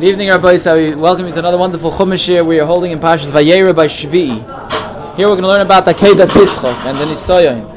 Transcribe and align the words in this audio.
Good 0.00 0.08
evening, 0.08 0.28
Rabbi. 0.30 0.56
So 0.56 0.76
we 0.76 0.94
welcome 0.94 1.26
you 1.26 1.32
to 1.34 1.40
another 1.40 1.58
wonderful 1.58 1.90
Chumash 1.90 2.24
here. 2.24 2.42
We 2.42 2.58
are 2.58 2.64
holding 2.64 2.90
in 2.90 3.00
Parshas 3.00 3.30
Vayera 3.32 3.76
by 3.76 3.84
Shvi. 3.84 4.28
Here 5.14 5.28
we're 5.28 5.34
going 5.36 5.42
to 5.42 5.48
learn 5.48 5.60
about 5.60 5.84
the 5.84 5.92
Kedas 5.92 6.32
Yitzchok 6.32 6.86
and 6.86 6.96
the 6.96 7.04
Nisayon. 7.04 7.68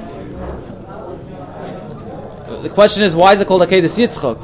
The 2.63 2.69
question 2.69 3.03
is, 3.03 3.13
why 3.13 3.33
is 3.33 3.41
it 3.41 3.47
called 3.49 3.61
Akedas 3.61 3.99
Yitzchok? 3.99 4.39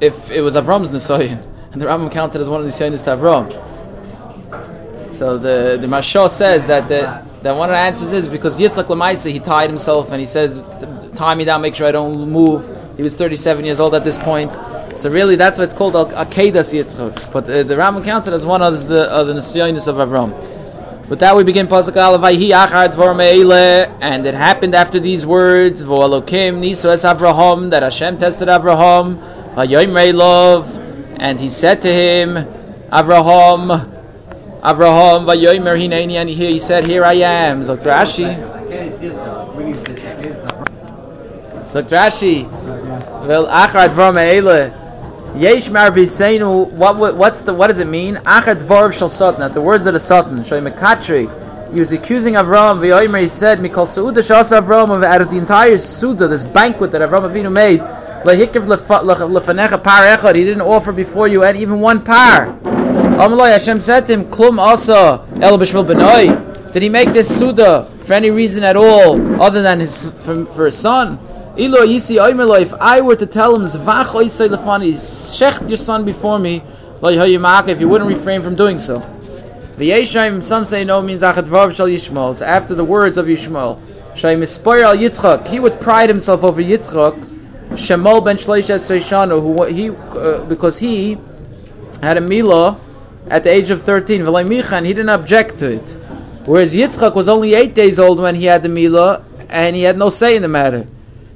If 0.00 0.30
it 0.30 0.44
was 0.44 0.54
Avram's 0.54 0.90
Nisayon, 0.90 1.44
and 1.72 1.82
the 1.82 1.86
Rambam 1.86 2.12
counts 2.12 2.36
it 2.36 2.40
as 2.40 2.48
one 2.48 2.60
of 2.60 2.66
the 2.68 2.72
Nisayonis 2.72 3.02
to 3.06 3.16
Avram. 3.16 3.50
So 5.02 5.38
the 5.38 5.76
the 5.76 5.88
Mashal 5.88 6.30
says 6.30 6.68
that 6.68 6.86
the, 6.86 7.20
that 7.42 7.56
one 7.56 7.68
of 7.68 7.74
the 7.74 7.80
answers 7.80 8.12
is 8.12 8.28
because 8.28 8.60
Yitzchak 8.60 8.84
Lamaisa 8.84 9.32
he 9.32 9.40
tied 9.40 9.70
himself 9.70 10.12
and 10.12 10.20
he 10.20 10.26
says, 10.26 10.64
"Tie 11.16 11.34
me 11.34 11.44
down, 11.44 11.62
make 11.62 11.74
sure 11.74 11.88
I 11.88 11.90
don't 11.90 12.30
move." 12.30 12.64
He 12.96 13.02
was 13.02 13.16
37 13.16 13.64
years 13.64 13.80
old 13.80 13.96
at 13.96 14.04
this 14.04 14.18
point. 14.18 14.52
So 14.98 15.10
really, 15.10 15.36
that's 15.36 15.60
what 15.60 15.66
it's 15.66 15.74
called 15.74 15.94
Akedas 15.94 16.74
Yitzchak. 16.74 17.32
But 17.32 17.48
uh, 17.48 17.62
the 17.62 17.76
Rambam 17.76 18.02
counts 18.02 18.26
it 18.26 18.34
as 18.34 18.44
one 18.44 18.62
of 18.62 18.88
the 18.88 19.02
of 19.02 19.28
the 19.28 19.32
Nisyonis 19.32 19.86
of 19.86 19.94
Avram. 19.94 20.32
With 21.08 21.20
that, 21.20 21.36
we 21.36 21.44
begin 21.44 21.66
pasuk 21.66 21.92
Alavayhi 21.92 22.50
Meile, 22.50 23.96
and 24.00 24.26
it 24.26 24.34
happened 24.34 24.74
after 24.74 24.98
these 24.98 25.24
words, 25.24 25.84
Vo'alokim 25.84 26.60
Niso 26.60 26.90
Es 26.90 27.04
Avraham, 27.04 27.70
that 27.70 27.84
Hashem 27.84 28.18
tested 28.18 28.48
Avraham, 28.48 29.54
Vayoyim 29.54 30.14
Love, 30.14 30.76
and 31.20 31.38
he 31.38 31.48
said 31.48 31.80
to 31.82 31.94
him, 31.94 32.34
Avraham, 32.90 33.68
Avraham 34.62 35.26
Vayoyim 35.26 35.62
Hineni, 35.62 36.14
and 36.14 36.28
here 36.28 36.50
he 36.50 36.58
said, 36.58 36.84
Here 36.84 37.04
I 37.04 37.14
am. 37.14 37.62
Zok 37.62 37.84
Rashi. 37.84 38.34
Zok 41.70 41.88
Rashi. 41.88 43.26
Well, 43.28 43.46
Achar 43.46 43.88
Dvar 43.90 44.12
Meile. 44.12 44.77
Yesh 45.38 45.70
Mar 45.70 45.92
Biseinu, 45.92 46.68
what 46.72 47.14
what's 47.16 47.42
the 47.42 47.54
what 47.54 47.68
does 47.68 47.78
it 47.78 47.86
mean? 47.86 48.16
Achad 48.16 48.60
Dvarv 48.60 48.92
Shal 48.92 49.08
Satan, 49.08 49.52
the 49.52 49.60
words 49.60 49.86
of 49.86 49.92
the 49.92 50.00
Satan, 50.00 50.38
Shoy. 50.38 51.72
He 51.72 51.78
was 51.78 51.92
accusing 51.92 52.34
Avram, 52.34 52.80
V'yoymer, 52.80 53.20
he 53.20 53.28
said, 53.28 53.60
Mikol 53.60 53.86
Seuda 53.86 54.14
Shas 54.14 54.50
Avram, 54.50 55.04
out 55.04 55.20
of 55.20 55.30
the 55.30 55.36
entire 55.36 55.78
Suda, 55.78 56.26
this 56.26 56.42
banquet 56.42 56.90
that 56.90 57.02
Avram 57.02 57.32
Avinu 57.32 57.52
made, 57.52 57.78
Lehikiv 57.78 58.66
Lefanecha 58.66 59.80
Par 59.80 60.02
Echad, 60.16 60.34
he 60.34 60.42
didn't 60.42 60.62
offer 60.62 60.90
before 60.90 61.28
you 61.28 61.44
and 61.44 61.56
even 61.56 61.78
one 61.78 62.02
par. 62.02 62.48
Amalai 62.58 63.52
Hashem 63.52 63.78
said 63.78 64.08
to 64.08 64.14
him, 64.14 64.24
Klum 64.24 64.58
Asa 64.58 65.24
El 65.40 65.56
Bishvil 65.56 65.86
Benoi. 65.86 66.72
Did 66.72 66.82
he 66.82 66.88
make 66.88 67.12
this 67.12 67.38
Suda 67.38 67.88
for 68.02 68.14
any 68.14 68.32
reason 68.32 68.64
at 68.64 68.74
all 68.74 69.40
other 69.40 69.62
than 69.62 69.78
his 69.78 70.10
for, 70.10 70.46
for 70.46 70.64
his 70.64 70.76
son? 70.76 71.20
Ilo 71.58 71.84
Yisi 71.84 72.62
if 72.62 72.72
I 72.74 73.00
were 73.00 73.16
to 73.16 73.26
tell 73.26 73.56
him, 73.56 73.62
Zvach 73.62 74.12
Oisai 74.12 74.46
Lefani, 74.46 74.94
shecht 74.94 75.66
your 75.66 75.76
son 75.76 76.04
before 76.04 76.38
me, 76.38 76.62
if 77.02 77.80
you 77.80 77.88
wouldn't 77.88 78.08
refrain 78.08 78.42
from 78.42 78.54
doing 78.54 78.78
so. 78.78 79.00
Some 80.40 80.64
say 80.64 80.84
no, 80.84 81.02
means 81.02 81.22
Achat 81.24 81.48
Vav 81.48 81.74
Shal. 81.74 82.30
It's 82.30 82.42
after 82.42 82.76
the 82.76 82.84
words 82.84 83.18
of 83.18 83.26
Yishmael. 83.26 83.80
Shai 84.16 84.36
Mispoir 84.36 84.84
al 84.84 84.96
Yitzchak, 84.96 85.48
he 85.48 85.58
would 85.58 85.80
pride 85.80 86.08
himself 86.08 86.44
over 86.44 86.62
Yitzchak, 86.62 87.24
Shemol 87.70 88.24
ben 88.24 88.36
Shleish 88.36 88.70
Seishanu, 88.70 89.40
who 89.42 89.64
he, 89.64 89.90
uh, 89.90 90.44
because 90.44 90.78
he 90.78 91.18
had 92.00 92.18
a 92.18 92.20
milah 92.20 92.78
at 93.28 93.42
the 93.42 93.50
age 93.50 93.70
of 93.72 93.82
13, 93.82 94.26
and 94.26 94.86
he 94.86 94.92
didn't 94.92 95.08
object 95.08 95.58
to 95.58 95.72
it. 95.72 95.90
Whereas 96.46 96.76
Yitzchak 96.76 97.16
was 97.16 97.28
only 97.28 97.54
eight 97.54 97.74
days 97.74 97.98
old 97.98 98.20
when 98.20 98.36
he 98.36 98.44
had 98.44 98.62
the 98.62 98.68
milah, 98.68 99.24
and 99.48 99.74
he 99.74 99.82
had 99.82 99.98
no 99.98 100.08
say 100.08 100.36
in 100.36 100.42
the 100.42 100.48
matter. 100.48 100.86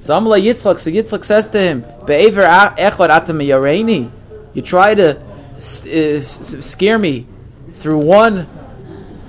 So 0.03 0.19
Amla 0.19 0.43
Yitzchak, 0.43 0.81
so 0.81 0.91
Yitzchak 0.91 1.25
says 1.25 1.47
to 1.47 1.61
him, 1.61 1.85
Be'ever 2.05 2.43
echad 2.43 3.09
atam 3.09 3.39
yareini. 3.39 4.11
You 4.53 4.61
try 4.61 4.97
to 4.97 5.17
uh, 5.17 6.21
scare 6.21 6.99
me 6.99 7.29
through 7.71 7.99
one 7.99 8.49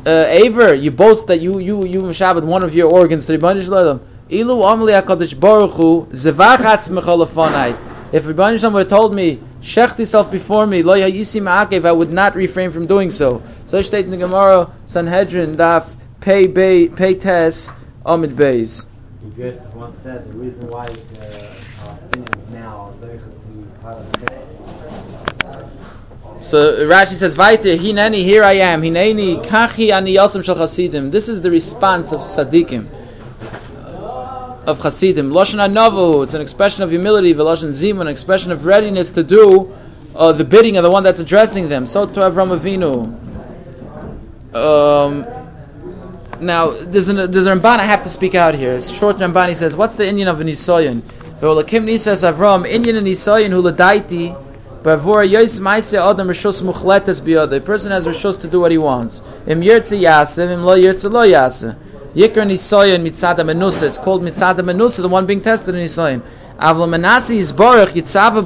uh, 0.03 0.25
aver. 0.29 0.73
You 0.73 0.89
boast 0.89 1.27
that 1.27 1.41
you 1.41 1.59
you 1.59 1.85
you 1.85 2.01
Shabbat 2.01 2.43
one 2.43 2.63
of 2.63 2.73
your 2.73 2.91
organs 2.91 3.27
to 3.27 3.37
Rebbeinu 3.37 3.63
Shalom. 3.63 4.01
Ilu 4.31 4.63
Amli 4.63 4.99
Hakadosh 4.99 5.39
Baruch 5.39 5.73
Hu 5.73 6.07
zevach 6.07 6.57
atzmecha 6.57 7.77
If 8.11 8.23
Rebbeinu 8.23 8.59
Shalom 8.59 8.73
would 8.73 8.79
have 8.79 8.99
told 8.99 9.13
me, 9.13 9.39
Shecht 9.61 9.99
yourself 9.99 10.31
before 10.31 10.65
me, 10.65 10.81
lo 10.81 10.95
yisi 10.95 11.39
ma'akev, 11.39 11.85
I 11.85 11.91
would 11.91 12.11
not 12.11 12.33
refrain 12.33 12.71
from 12.71 12.87
doing 12.87 13.11
so. 13.11 13.43
So 13.67 13.77
I 13.77 13.81
state 13.81 14.05
in 14.05 14.11
the 14.11 14.17
Gemara, 14.17 14.73
Sanhedrin, 14.87 15.53
Daf, 15.53 15.95
Pei 16.19 16.47
Pei 16.47 17.13
Tes, 17.13 17.73
Amid 18.03 18.31
Beis. 18.31 18.87
Yosef 19.37 19.73
once 19.73 19.97
said 19.99 20.31
the 20.31 20.37
reason 20.37 20.69
why 20.69 20.85
the 20.85 21.49
Palestinians 21.79 22.49
now 22.51 22.81
are 22.81 22.93
so 26.39 26.85
Rashi 26.85 27.13
says, 27.13 27.33
"Vaiter 27.33 27.77
hineni, 27.77 28.21
here 28.23 28.43
I 28.43 28.53
am. 28.53 28.81
Hineni 28.81 29.43
kachi 29.45 29.91
ani 29.91 30.15
yosem 30.15 30.43
shel 30.43 30.55
chasidim." 30.55 31.09
This 31.11 31.29
is 31.29 31.41
the 31.41 31.49
response 31.49 32.11
of 32.11 32.19
tzaddikim, 32.21 32.85
of 34.65 34.81
chasidim. 34.81 35.31
Lashon 35.31 35.65
anovu. 35.65 36.23
It's 36.23 36.33
an 36.33 36.41
expression 36.41 36.83
of 36.83 36.91
humility. 36.91 37.33
Velashon 37.33 37.69
zimun, 37.69 38.01
an 38.01 38.07
expression 38.09 38.51
of 38.51 38.65
readiness 38.65 39.09
to 39.11 39.23
do 39.23 39.73
uh, 40.15 40.33
the 40.33 40.43
bidding 40.43 40.75
of 40.75 40.83
the 40.83 40.91
one 40.91 41.03
that's 41.03 41.21
addressing 41.21 41.69
them. 41.69 41.85
So 41.85 42.05
to 42.05 42.19
Avram 42.19 42.57
Avinu. 42.59 43.19
Um, 44.53 45.42
now, 46.43 46.71
there's 46.71 47.09
an 47.09 47.31
there's 47.31 47.47
Ramban 47.47 47.79
I 47.79 47.85
have 47.85 48.03
to 48.03 48.09
speak 48.09 48.35
out 48.35 48.55
here. 48.55 48.71
It's 48.71 48.91
short 48.91 49.17
Ramban. 49.17 49.49
He 49.49 49.55
says, 49.55 49.75
"What's 49.75 49.97
the 49.97 50.03
inyan 50.03 50.27
of 50.27 50.39
an 50.39 50.47
Nisayan?" 50.47 51.01
V'olakim 51.41 51.85
nisas 51.85 52.23
Avram 52.29 52.69
inyan 52.69 52.97
and 52.97 53.07
Nisayan 53.07 53.49
who 53.49 53.61
ladaiti. 53.61 54.35
Bavura 54.83 55.27
yois 55.29 55.59
ma'ase 55.61 55.97
adam 55.97 56.27
rishos 56.27 56.61
muchletes 56.61 57.21
biyad. 57.21 57.49
The 57.49 57.61
person 57.61 57.91
has 57.91 58.05
rishos 58.05 58.39
to 58.41 58.47
do 58.47 58.59
what 58.59 58.71
he 58.71 58.77
wants. 58.77 59.21
Im 59.47 59.61
yirtze 59.61 59.99
yaseh, 60.01 60.51
im 60.51 60.63
lo 60.63 60.75
yirtze 60.75 61.11
lo 61.11 61.21
yaseh. 61.21 61.75
Yikr 62.15 62.45
nisayan 62.45 63.01
mitzad 63.01 63.37
menusa. 63.37 63.83
It's 63.83 63.97
called 63.97 64.23
mitzad 64.23 64.57
menusa, 64.57 65.01
the 65.01 65.09
one 65.09 65.25
being 65.25 65.41
tested 65.41 65.75
in 65.75 65.83
nisayan. 65.83 66.21
Avla 66.59 66.87
menasi 66.87 67.37
is 67.37 67.53
baruch 67.53 67.89
yitzava 67.89 68.43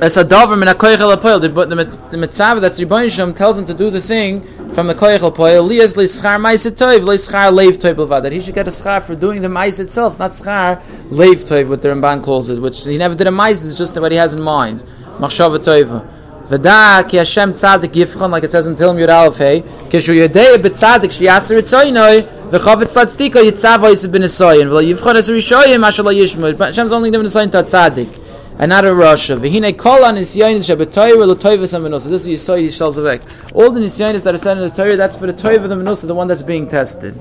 as 0.00 0.16
a 0.16 0.24
davar 0.24 0.56
min 0.58 0.68
hakoyach 0.68 1.00
el 1.00 1.16
apoil. 1.16 1.40
The, 1.40 1.48
the, 1.48 1.84
the 2.10 2.16
mitzvah 2.16 2.60
that's 2.60 2.78
Rebbeinu 2.78 3.10
Shem 3.10 3.34
tells 3.34 3.58
him 3.58 3.66
to 3.66 3.74
do 3.74 3.90
the 3.90 4.00
thing 4.00 4.42
from 4.72 4.86
the 4.86 4.94
koyach 4.94 5.22
el 5.22 5.32
apoil. 5.32 5.68
Lias 5.68 5.96
le 5.96 6.04
schar 6.04 6.40
ma'is 6.40 6.70
toiv, 6.70 7.02
le 7.02 7.14
schar 7.14 7.52
leiv 7.52 7.78
toiv 7.78 7.96
levad. 7.96 8.22
That 8.22 8.32
he 8.32 8.40
should 8.40 8.54
get 8.54 8.68
a 8.68 8.70
schar 8.70 9.02
for 9.02 9.16
doing 9.16 9.42
the 9.42 9.48
ma'is 9.48 9.80
itself, 9.80 10.18
not 10.18 10.32
schar 10.32 10.82
leiv 11.10 11.44
toiv, 11.44 11.68
what 11.68 11.82
the 11.82 11.88
Ramban 11.88 12.22
calls 12.22 12.48
it, 12.48 12.60
which 12.60 12.84
he 12.84 12.96
never 12.96 13.14
did 13.16 13.26
a 13.26 13.30
ma'is. 13.30 13.64
It's 13.64 13.74
just 13.74 13.98
what 14.00 14.12
he 14.12 14.18
has 14.18 14.34
in 14.34 14.42
mind. 14.42 14.80
Machshava 15.18 15.58
toiva. 15.58 16.06
V'da 16.48 17.08
ki 17.08 17.16
Hashem 17.16 17.50
tzadik 17.50 17.92
yifchon, 17.92 18.30
like 18.30 18.44
it 18.44 18.52
says 18.52 18.68
in 18.68 18.76
Tilm 18.76 18.96
Yud 18.96 19.12
Aleph 19.12 19.36
Hey, 19.36 19.62
kishu 19.90 20.14
yedei 20.14 20.56
b'tzadik 20.56 21.10
shiyaser 21.10 21.58
etzoinoi, 21.60 22.22
v'chavetz 22.50 22.94
latzdiko 22.94 23.42
yitzav 23.42 23.80
oisib 23.80 24.12
bin 24.12 24.22
esoyin, 24.22 24.68
v'lo 24.68 24.94
yivchon 24.94 25.16
es 25.16 25.28
rishoyim 25.28 25.84
asher 25.84 26.04
lo 26.04 26.12
yishmu. 26.12 26.56
Hashem's 26.56 26.92
only 26.92 27.10
given 27.10 27.26
esoyin 27.26 27.50
to 27.50 27.58
a 27.58 27.62
tzadik 27.64 28.27
and 28.60 28.70
not 28.70 28.84
a 28.84 28.88
rasha. 28.88 29.38
V'hine 29.38 29.76
kol 29.76 29.98
nisyonis 29.98 30.68
shebetoyre 30.68 31.26
l'toyves 31.26 31.78
hamenusa. 31.78 32.08
This 32.08 32.26
is 32.26 32.40
Yisoy 32.40 32.62
Yishal 32.62 32.92
Zavek. 32.92 33.22
All 33.54 33.70
the 33.70 33.80
nisyonis 33.80 34.22
that 34.24 34.34
are 34.34 34.38
said 34.38 34.56
in 34.56 34.68
the 34.68 34.70
Torah, 34.70 34.96
that's 34.96 35.16
for 35.16 35.26
the 35.26 35.32
toyve 35.32 35.62
of 35.62 35.68
the 35.68 35.76
menusa, 35.76 36.06
the 36.06 36.14
one 36.14 36.26
that's 36.26 36.42
being 36.42 36.68
tested. 36.68 37.16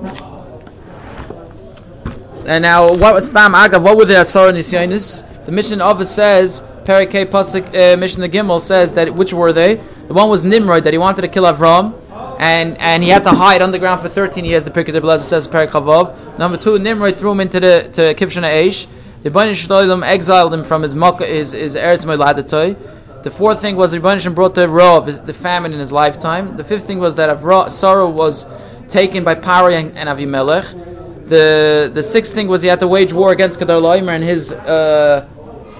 And 2.46 2.62
now, 2.62 2.94
what 2.94 3.14
was 3.14 3.32
Tam 3.32 3.54
Agav? 3.54 3.84
What 3.84 3.98
were 3.98 4.06
the 4.06 4.22
Asar 4.22 4.50
nisyonis? 4.52 5.46
The 5.46 5.52
mission 5.52 5.82
of 5.82 6.06
says, 6.08 6.64
Perikei 6.84 7.26
Pasuk, 7.26 7.68
uh, 7.68 7.98
mission 7.98 8.22
the 8.22 8.30
Gimel 8.30 8.60
says 8.60 8.94
that 8.94 9.14
which 9.14 9.34
were 9.34 9.54
they? 9.54 9.76
The 10.08 10.14
one 10.14 10.30
was 10.30 10.44
Nimrod 10.44 10.86
that 10.86 10.94
he 10.94 10.98
wanted 10.98 11.22
to 11.22 11.28
kill 11.28 11.44
Avram. 11.44 11.94
And, 12.40 12.78
and 12.78 13.04
he 13.04 13.10
had 13.10 13.24
to 13.24 13.32
hide 13.32 13.62
underground 13.62 14.02
for 14.02 14.10
13 14.10 14.46
years. 14.46 14.64
The 14.64 14.72
Pirkei 14.72 15.00
Blazer 15.02 15.24
says 15.24 15.48
Perik 15.48 16.38
Number 16.38 16.58
two, 16.58 16.78
Nimrod 16.78 17.18
threw 17.18 17.32
him 17.32 17.40
into 17.42 17.60
the 17.60 17.90
to 17.94 18.14
Kivshana 18.14 18.54
Aish. 18.54 18.88
The 19.24 19.30
Rebbeinu 19.32 20.06
exiled 20.06 20.54
him 20.54 20.64
from 20.64 20.84
his 20.84 20.96
Makkah, 20.96 21.26
his, 21.26 21.52
his 21.52 21.76
Eretz 21.76 22.06
Moladatoy. 22.06 23.24
The 23.24 23.32
fourth 23.32 23.62
thing 23.62 23.76
was 23.76 23.92
the 23.92 23.98
Rebbeinu 23.98 24.34
brought 24.36 24.54
the 24.54 24.68
Rav, 24.70 25.26
the 25.26 25.34
famine 25.34 25.74
in 25.74 25.80
his 25.80 25.92
lifetime. 25.92 26.56
The 26.56 26.64
fifth 26.64 26.86
thing 26.86 27.00
was 27.00 27.16
that 27.16 27.30
Avra, 27.30 27.70
Sarah 27.72 28.08
was 28.08 28.46
taken 28.90 29.24
by 29.24 29.36
Pari 29.36 29.76
and, 29.76 29.98
and 29.98 30.08
Avimelech. 30.08 31.28
The 31.28 31.92
the 31.94 32.04
sixth 32.04 32.34
thing 32.34 32.48
was 32.48 32.62
he 32.62 32.70
had 32.70 32.80
to 32.80 32.88
wage 32.88 33.12
war 33.12 33.34
against 33.34 33.60
Kedar 33.60 33.80
Loimer 33.80 34.12
and 34.12 34.24
his 34.24 34.54
uh, 34.54 35.28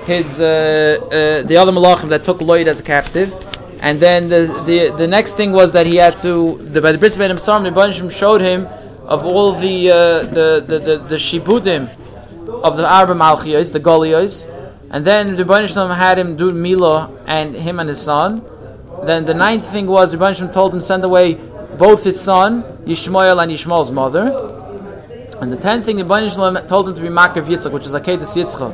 his 0.06 0.42
uh, 0.42 0.98
uh, 1.06 1.48
the 1.48 1.56
other 1.56 1.72
Malachim 1.72 2.10
that 2.10 2.24
took 2.24 2.42
Lloyd 2.42 2.68
as 2.68 2.80
a 2.82 2.84
captive. 2.84 3.34
And 3.80 4.00
then 4.00 4.28
the, 4.28 4.42
the 4.66 4.94
the 4.98 5.08
next 5.08 5.38
thing 5.38 5.54
was 5.54 5.72
that 5.72 5.86
he 5.86 5.96
had 5.96 6.20
to 6.22 6.58
the 6.58 6.82
by 6.82 6.92
the 6.92 6.98
Bris 6.98 7.18
of 7.18 7.40
Sam 7.40 7.64
the 7.64 8.10
showed 8.10 8.42
him 8.42 8.66
of 9.06 9.26
all 9.26 9.54
the 9.54 9.90
uh, 9.90 9.96
the, 10.24 10.66
the 10.68 10.80
the 10.80 10.98
the 10.98 11.16
shibudim 11.16 11.88
of 12.48 12.78
the 12.78 12.88
Arba 12.88 13.14
Malchios, 13.14 13.72
the 13.74 13.80
Golios, 13.80 14.48
and 14.90 15.06
then 15.06 15.36
the 15.36 15.44
Rebbeinu 15.44 15.96
had 15.96 16.18
him 16.18 16.36
do 16.38 16.50
Milo 16.52 17.18
and 17.26 17.56
him 17.56 17.80
and 17.80 17.90
his 17.90 18.02
son. 18.02 18.42
Then 19.04 19.26
the 19.26 19.34
ninth 19.34 19.70
thing 19.70 19.88
was 19.88 20.12
the 20.12 20.18
Rebbeinu 20.18 20.52
told 20.54 20.74
him 20.74 20.82
send 20.82 21.04
away 21.04 21.36
both 21.78 22.04
his 22.04 22.20
son 22.20 22.64
Yishmael 22.86 23.42
and 23.42 23.52
Yishmael's 23.52 23.92
mother. 23.92 24.26
And 25.40 25.52
the 25.52 25.58
tenth 25.58 25.86
thing 25.86 25.98
the 25.98 26.04
Rebbeinu 26.04 26.68
told 26.68 26.88
him 26.90 26.96
to 26.96 27.02
be 27.02 27.10
Makar 27.10 27.42
Yitzchak, 27.42 27.72
which 27.72 27.86
is 27.86 27.94
Akedas 27.94 28.36
Yitzchak. 28.36 28.74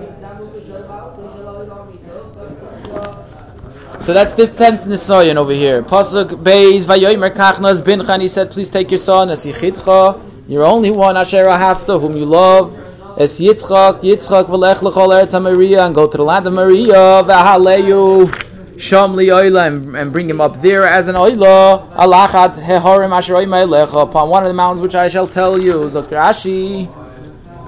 So 4.02 4.14
that's 4.14 4.36
this 4.36 4.52
tenth 4.52 4.82
Nisayan 4.82 5.38
over 5.38 5.54
here. 5.54 5.82
Pasuk 5.82 6.44
Beis 6.44 6.86
Vayomer 6.86 7.34
Kachnas 7.34 7.82
Bincha. 7.82 8.20
He 8.22 8.28
said, 8.28 8.52
"Please 8.52 8.70
take 8.70 8.92
your 8.92 8.98
son 8.98 9.30
as 9.30 9.46
Yichitcha, 9.46 10.20
your 10.48 10.64
only 10.64 10.92
one 10.92 11.16
Asher 11.16 11.46
Hafta, 11.46 11.98
whom 12.00 12.18
you 12.18 12.26
love." 12.26 12.83
Es 13.16 13.40
Yitzchak, 13.40 14.02
Yitzchak 14.02 14.48
v'lech 14.48 14.82
l'chol 14.82 15.14
eretz 15.16 15.40
Maria, 15.40 15.86
and 15.86 15.94
go 15.94 16.08
to 16.08 16.18
the 16.18 16.24
land 16.24 16.48
of 16.48 16.54
Maria. 16.54 17.22
V'haleyu 17.24 18.28
sham 18.80 19.14
li'oila, 19.14 19.68
and, 20.02 20.12
bring 20.12 20.28
him 20.28 20.42
up 20.42 20.60
there 20.62 20.84
as 20.88 21.08
an 21.08 21.16
oila. 21.16 21.94
Alachat 21.94 22.56
heharim 22.56 23.16
asher 23.16 23.36
oima 23.36 24.02
upon 24.02 24.30
one 24.30 24.42
of 24.42 24.48
the 24.48 24.54
mountains 24.54 24.82
which 24.82 24.96
I 24.96 25.10
shall 25.10 25.28
tell 25.28 25.62
you. 25.62 25.74
Zokter 25.86 26.18
Ashi, 26.18 26.88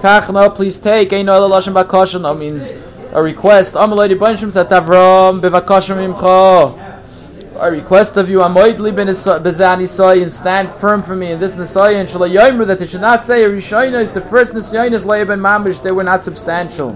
Kachna, 0.00 0.52
please 0.52 0.78
take. 0.78 1.12
Ein 1.12 1.26
oila 1.26 1.48
lashon 1.48 1.74
bakoshan 1.80 2.36
means 2.36 2.72
a 3.12 3.22
request. 3.22 3.74
Amalei 3.74 4.18
Banshim 4.18 4.50
Sat 4.50 4.70
Avram 4.70 5.40
Bevakashim 5.40 6.12
Imcha. 6.12 6.85
I 7.58 7.68
request 7.68 8.16
of 8.16 8.28
you, 8.30 8.38
Amoidli 8.38 8.94
ben 8.94 9.08
Bezani 9.08 10.22
and 10.22 10.32
stand 10.32 10.70
firm 10.70 11.02
for 11.02 11.16
me 11.16 11.32
in 11.32 11.40
this 11.40 11.56
Nisai 11.56 11.94
and 11.94 12.08
Shalay 12.08 12.30
Yomer 12.30 12.66
that 12.66 12.78
they 12.78 12.86
should 12.86 13.00
not 13.00 13.26
say 13.26 13.44
Rishayna 13.44 14.02
is 14.02 14.12
the 14.12 14.20
first 14.20 14.52
Nisayna 14.52 14.92
is 14.92 15.04
ben 15.04 15.40
Mamish, 15.40 15.82
they 15.82 15.92
were 15.92 16.04
not 16.04 16.22
substantial. 16.24 16.90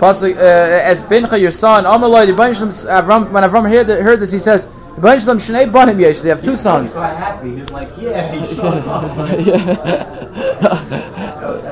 Uh, 0.00 0.08
as 0.08 1.02
Bincha, 1.04 1.40
your 1.40 1.50
son, 1.50 1.84
Avram, 1.84 3.30
when 3.30 3.42
Avram 3.42 3.70
heard, 3.70 3.88
heard 3.88 4.20
this, 4.20 4.30
he 4.30 4.38
says, 4.38 4.68
Eventually, 4.96 5.38
Shnei 5.38 5.70
Banim 5.70 6.00
Yesh. 6.00 6.20
They 6.20 6.30
have 6.30 6.40
two 6.40 6.56
sons. 6.56 6.94
So 6.94 7.02
happy. 7.02 7.58
He's 7.58 7.68
like, 7.70 7.90
yeah, 8.00 8.32
he's 8.38 8.56
so 8.56 8.72
yeah. 8.74 8.82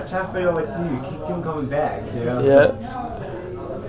To 0.05 0.26
figure 0.32 0.49
out 0.50 0.55
what. 0.55 0.67
Keep 1.10 1.26
him 1.26 1.43
coming 1.43 1.67
back. 1.67 2.05
You 2.14 2.25
know? 2.25 2.43
Yeah. 2.44 3.13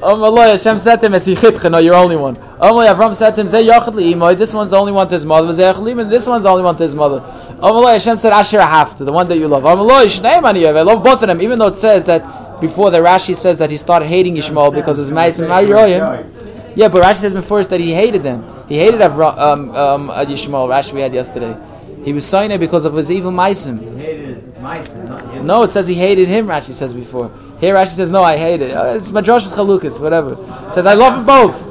My 0.02 0.14
Lord, 0.14 0.50
Hashem 0.50 0.80
said 0.80 0.98
to 0.98 1.08
him, 1.08 1.14
"Esichitcha, 1.14 1.72
no, 1.72 1.78
you're 1.80 1.96
only 1.96 2.16
one." 2.16 2.38
My 2.60 2.88
Avram 2.88 3.16
said 3.16 3.36
to 3.36 3.42
him, 3.42 3.48
"Zeh 3.48 3.68
yachad 3.68 3.94
li'imoy." 3.94 4.38
This 4.38 4.54
one's 4.54 4.74
only 4.74 4.92
one 4.92 5.08
to 5.08 5.14
his 5.14 5.26
mother. 5.26 5.48
Zeh 5.50 6.02
and 6.02 6.12
this 6.12 6.28
one's 6.28 6.46
only 6.46 6.64
one 6.64 6.76
to 6.76 6.84
his 6.84 6.94
mother. 6.94 7.24
My 7.62 7.70
Lord, 7.70 7.94
Hashem 7.94 8.18
said, 8.18 8.34
"Asher 8.34 8.60
to 8.98 9.04
the 9.04 9.12
one 9.14 9.28
that 9.30 9.40
you 9.40 9.48
love." 9.48 9.64
My 9.64 9.74
Lord, 9.74 10.08
Shnei 10.08 10.42
Maniyev. 10.42 10.78
I 10.78 10.82
love 10.82 11.04
both 11.04 11.22
of 11.22 11.28
them, 11.28 11.42
even 11.42 11.60
though 11.60 11.68
it 11.68 11.76
says 11.76 12.04
that 12.06 12.60
before 12.62 12.92
the 12.92 13.00
Rashi 13.00 13.36
says 13.36 13.58
that 13.58 13.72
he 13.72 13.78
started 13.78 14.08
hating 14.08 14.38
Ishmael 14.38 14.72
because 14.72 14.98
his 14.98 15.12
ma'is 15.12 15.40
and 15.40 16.32
Yeah, 16.76 16.90
but 16.90 17.04
Rashi 17.04 17.18
says 17.18 17.34
before 17.34 17.64
that 17.64 17.80
he 17.80 17.94
hated 17.94 18.24
them. 18.24 18.46
He 18.68 18.78
hated 18.78 19.00
Avra, 19.00 19.38
um, 19.38 19.76
um, 19.76 20.08
Yishmael, 20.10 20.68
Rashi 20.68 20.94
we 20.94 21.02
had 21.02 21.14
yesterday. 21.14 21.56
He 22.04 22.14
was 22.14 22.26
signing 22.26 22.60
because 22.60 22.86
of 22.86 22.94
his 22.94 23.12
evil 23.12 23.32
meisim. 23.32 23.80
He 23.80 24.06
hated 24.06 24.56
meisim, 24.56 25.08
not 25.08 25.34
him. 25.34 25.46
No, 25.46 25.64
it 25.64 25.72
says 25.72 25.88
he 25.88 25.96
hated 25.96 26.28
him, 26.28 26.48
Rashi 26.48 26.72
says 26.72 26.94
before. 26.94 27.32
Here 27.60 27.76
Rashi 27.76 27.96
says, 27.96 28.12
no, 28.12 28.24
I 28.24 28.38
hate 28.38 28.62
it. 28.62 28.72
Uh, 28.72 28.96
it's 28.96 29.12
Madrash's 29.12 29.54
Chalukas, 29.54 30.02
whatever. 30.02 30.36
Says, 30.72 30.86
I 30.86 30.94
love 30.94 31.16
them 31.16 31.26
both. 31.26 31.62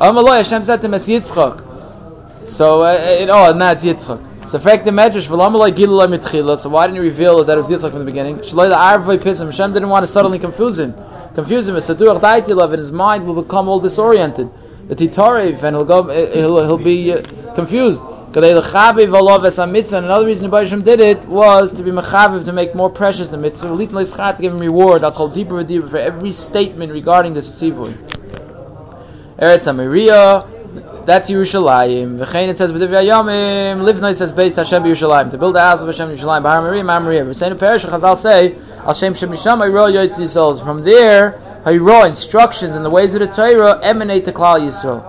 Amaloi, 0.00 0.38
Hashem 0.38 0.62
said 0.62 0.80
to 0.82 0.86
him, 0.86 0.92
Yitzchak. 0.92 2.46
So, 2.46 2.84
uh, 2.84 2.92
it, 2.92 3.28
oh, 3.28 3.52
now 3.52 3.70
it's 3.72 3.84
Yitzchak. 3.84 4.48
So, 4.48 4.58
fact 4.58 4.84
the 4.84 4.90
Medrash, 4.90 5.28
v'lamaloi 5.28 5.70
gilulai 5.70 6.18
mitchila, 6.18 6.56
so 6.58 6.70
why 6.70 6.86
didn't 6.86 6.96
you 6.96 7.02
reveal 7.02 7.44
that 7.44 7.52
it 7.52 7.56
was 7.56 7.70
Yitzchak 7.70 7.90
from 7.90 8.00
the 8.00 8.04
beginning? 8.04 8.36
Shaloi 8.38 8.68
the 8.68 8.76
Arvoi 8.76 9.18
Pisim, 9.18 9.46
Hashem 9.46 9.72
didn't 9.72 9.88
want 9.88 10.04
to 10.04 10.10
suddenly 10.10 10.38
confuse 10.38 10.78
him. 10.78 10.94
Confuse 11.34 11.68
him, 11.68 11.76
Saturach 11.76 12.20
Daiti 12.20 12.76
his 12.76 12.92
mind 12.92 13.26
will 13.26 13.42
become 13.42 13.68
all 13.68 13.80
disoriented 13.80 14.50
the 14.88 14.94
titarev, 14.94 15.62
and 15.62 15.76
he'll 15.76 15.84
go, 15.84 16.08
he'll, 16.32 16.64
he'll 16.64 16.78
be 16.78 17.12
uh, 17.12 17.54
confused. 17.54 18.02
Another 18.36 20.26
reason 20.26 20.44
the 20.44 20.48
Baruch 20.50 20.84
did 20.84 21.00
it 21.00 21.24
was 21.24 21.72
to 21.72 21.82
be 21.82 21.90
mechaviv, 21.90 22.44
to 22.44 22.52
make 22.52 22.74
more 22.74 22.90
precious 22.90 23.30
the 23.30 23.38
mitzvah, 23.38 23.68
to 23.68 24.42
give 24.42 24.52
him 24.52 24.58
reward. 24.58 25.04
I'll 25.04 25.12
call 25.12 25.28
deeper 25.28 25.58
and 25.58 25.66
deeper 25.66 25.88
for 25.88 25.96
every 25.96 26.32
statement 26.32 26.92
regarding 26.92 27.32
this 27.32 27.50
tzivui. 27.50 27.94
Eretz 29.38 29.66
Amiria, 29.68 30.46
that's 31.06 31.30
Yerushalayim. 31.30 32.18
V'chein 32.18 32.48
it 32.48 32.58
says 32.58 32.72
b'div 32.74 32.90
yayamim. 32.90 33.80
Livnoi 33.82 34.14
says 34.14 34.32
based 34.34 34.56
Hashem 34.56 34.82
Yerushalayim 34.82 35.30
to 35.30 35.38
build 35.38 35.56
a 35.56 35.60
house 35.60 35.80
of 35.80 35.88
Hashem 35.88 36.10
Yerushalayim. 36.10 36.42
Bahar 36.42 36.60
Maria, 36.60 36.84
Bahar 36.84 37.00
Maria. 37.00 37.22
V'seinu 37.22 37.58
perish. 37.58 37.84
Chazal 37.86 38.16
say 38.18 38.54
Al 38.80 38.92
Shem 38.92 39.14
Shem 39.14 39.30
Misham 39.30 39.62
Ayro 39.62 39.88
Yoytzi 39.90 40.20
Yisrael. 40.20 40.62
From 40.62 40.80
there 40.80 41.40
Hayro 41.64 42.06
instructions 42.06 42.76
and 42.76 42.84
the 42.84 42.90
ways 42.90 43.14
of 43.14 43.20
the 43.20 43.28
Torah 43.28 43.80
emanate 43.82 44.26
to 44.26 44.32
Klal 44.32 44.60
Yisrael. 44.60 45.02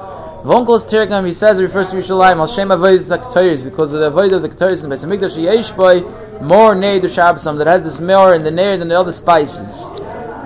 Vonkel's 0.47 0.85
Tirgam, 0.85 1.25
he 1.25 1.33
says, 1.33 1.61
refers 1.61 1.89
to 1.89 1.97
Yerushalayim, 1.97 2.37
Al 2.37 2.47
Shem 2.47 2.69
Avodah 2.69 2.99
Zaktoris, 2.99 3.65
because 3.65 3.91
of 3.91 3.99
the 3.99 4.09
Avodah 4.09 4.37
of 4.37 4.41
the 4.43 4.47
Ktoris 4.47 4.81
in 4.81 4.89
Beis 4.89 5.03
Hamikdash, 5.03 5.35
Yesh 5.43 5.71
Boy, 5.71 5.99
more 6.39 6.73
Neir 6.73 7.01
du 7.01 7.07
Shabbosam, 7.07 7.47
um, 7.47 7.57
that 7.57 7.67
has 7.67 7.83
this 7.83 7.99
more 7.99 8.33
in 8.33 8.45
the 8.45 8.51
Neir 8.51 8.77
than 8.77 8.87
the 8.87 8.97
other 8.97 9.11
spices. 9.11 9.89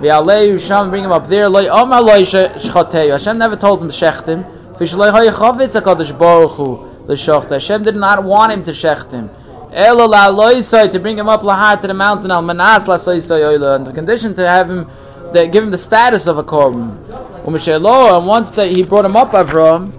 V'alei 0.01 0.55
Yusham, 0.55 0.89
bring 0.89 1.05
him 1.05 1.11
up 1.11 1.27
there, 1.27 1.47
Loi 1.47 1.67
Omar 1.67 2.01
Loi 2.01 2.23
Shchotei, 2.23 3.11
Hashem 3.11 3.37
never 3.37 3.55
told 3.55 3.79
him 3.79 3.89
to 3.89 3.93
shecht 3.93 4.25
him, 4.25 4.43
Fish 4.75 4.93
Loi 4.93 5.11
Hoy 5.11 5.27
Chavitz 5.27 5.79
HaKadosh 5.79 6.17
Baruch 6.17 6.53
Hu, 6.53 6.77
L'shocht, 7.05 7.51
Hashem 7.51 7.83
did 7.83 7.95
not 7.95 8.23
want 8.23 8.51
him 8.51 8.63
to 8.63 8.71
shecht 8.71 9.11
him. 9.11 9.29
Elo 9.71 10.07
la 10.07 10.31
loisai 10.31 10.91
to 10.91 10.99
bring 10.99 11.15
him 11.15 11.29
up 11.29 11.41
lahar 11.41 11.79
to 11.79 11.85
the 11.85 11.93
mountain 11.93 12.31
al 12.31 12.41
manas 12.41 12.87
la 12.87 12.95
soisai 12.95 13.45
oila, 13.45 13.75
and 13.75 13.85
the 13.85 13.93
condition 13.93 14.33
to 14.33 14.47
have 14.47 14.67
him 14.67 14.89
they 15.33 15.47
give 15.47 15.63
him 15.63 15.71
the 15.71 15.77
status 15.77 16.27
of 16.27 16.37
a 16.37 16.43
korban. 16.43 16.97
And 17.43 18.25
once 18.25 18.51
that 18.51 18.69
he 18.69 18.83
brought 18.83 19.05
him 19.05 19.15
up 19.15 19.31
Avram, 19.31 19.91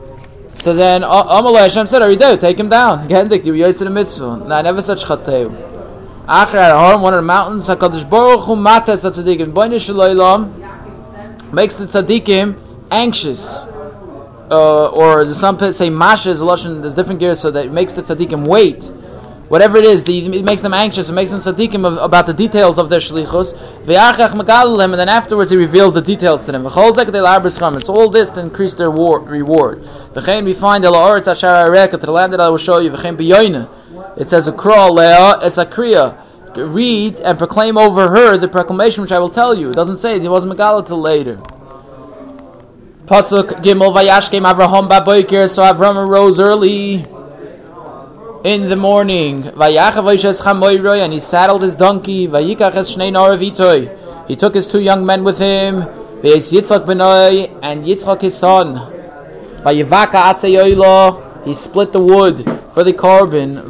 so 0.55 0.75
then 0.75 1.03
Amalei 1.03 1.61
Hashem 1.61 1.87
said, 1.87 2.03
"Are 2.03 2.11
you 2.11 2.17
there? 2.17 2.37
Take 2.37 2.59
him 2.59 2.69
down. 2.69 3.09
Gendik, 3.09 3.45
you 3.45 3.65
to 3.65 3.85
the 3.85 3.91
mitzvah." 3.91 4.45
Now, 4.47 4.61
never 4.63 4.83
such 4.83 5.05
chateu. 5.05 5.71
At 6.29 6.49
Harim, 6.49 7.03
one 7.03 7.15
of 7.15 7.19
the 7.19 7.23
mountains, 7.23 7.69
Hakadosh 7.69 8.09
Baruch 8.09 8.45
Hu 8.45 8.55
matas 8.55 9.05
tzaddikim. 9.05 9.53
Boine 9.53 9.75
Shalaylam 9.75 11.53
makes 11.53 11.77
the 11.77 11.87
tzaddikim 11.87 12.57
anxious. 12.91 13.65
Uh, 14.51 14.87
or 14.91 15.25
some 15.33 15.59
say 15.73 15.89
masha 15.89 16.31
is 16.31 16.43
a 16.43 16.45
lashon. 16.45 16.81
There's 16.81 16.95
different 16.95 17.21
gears, 17.21 17.41
so 17.41 17.51
that 17.51 17.73
makes 17.73 17.95
the 17.95 18.03
tzaddikim 18.03 18.47
wait 18.47 18.93
whatever 19.53 19.77
it 19.77 19.85
is, 19.85 20.09
it 20.09 20.45
makes 20.45 20.63
them 20.63 20.73
anxious, 20.73 21.11
it 21.11 21.13
makes 21.13 21.31
them 21.31 21.41
tzaddikim 21.41 22.03
about 22.03 22.25
the 22.25 22.33
details 22.33 22.79
of 22.79 22.89
their 22.89 23.01
shlichus. 23.01 23.53
And 23.83 24.95
then 24.95 25.09
afterwards 25.11 25.51
he 25.51 25.59
reveals 25.59 25.93
the 25.93 26.01
details 26.01 26.43
to 26.47 26.53
them. 26.53 26.65
It's 26.65 26.75
all 27.91 28.09
this 28.09 28.31
to 28.31 28.41
increase 28.41 28.73
their 28.73 28.91
war, 28.91 29.21
reward. 29.21 29.83
We 29.83 30.55
find 30.55 30.83
to 30.83 30.91
the 30.91 32.11
land 32.11 32.33
that 32.33 32.41
I 32.41 32.49
will 32.49 32.57
show 32.57 32.81
you. 32.81 32.95
It 34.17 34.29
says 34.31 34.49
a 34.49 34.53
crawl 34.53 34.99
es 34.99 35.59
a 35.59 35.67
kriya. 35.67 36.17
Read 36.57 37.21
and 37.21 37.37
proclaim 37.37 37.77
over 37.77 38.09
her 38.09 38.39
the 38.39 38.49
proclamation 38.49 39.03
which 39.03 39.13
I 39.13 39.19
will 39.19 39.29
tell 39.29 39.55
you. 39.55 39.69
It 39.69 39.77
doesn't 39.77 39.99
say 39.99 40.17
it, 40.17 40.23
he 40.23 40.29
wasn't 40.29 40.55
Megala 40.55 40.87
till 40.87 40.99
later. 40.99 41.37
Pasuk 43.05 43.63
Gimel 43.63 43.93
Vayashkem 43.95 44.51
Avraham 44.51 44.89
Baboiker. 44.89 45.47
So 45.47 45.63
Avraham 45.63 46.09
arose 46.09 46.41
early 46.41 47.07
in 48.45 48.69
the 48.69 48.77
morning. 48.77 49.47
And 49.47 51.13
he 51.13 51.21
saddled 51.21 51.63
his 51.63 51.75
donkey. 51.75 52.27
He 52.27 54.37
took 54.37 54.55
his 54.55 54.67
two 54.67 54.83
young 54.83 55.05
men 55.05 55.25
with 55.25 55.39
him. 55.39 55.83
And 56.23 56.25
Yitzchak 56.25 58.21
his 58.21 58.37
son. 58.37 58.77
He 61.45 61.55
split 61.55 61.93
the 61.93 62.03
wood 62.03 62.45
for 62.75 62.85
the 62.85 62.93
korban. 62.93 63.69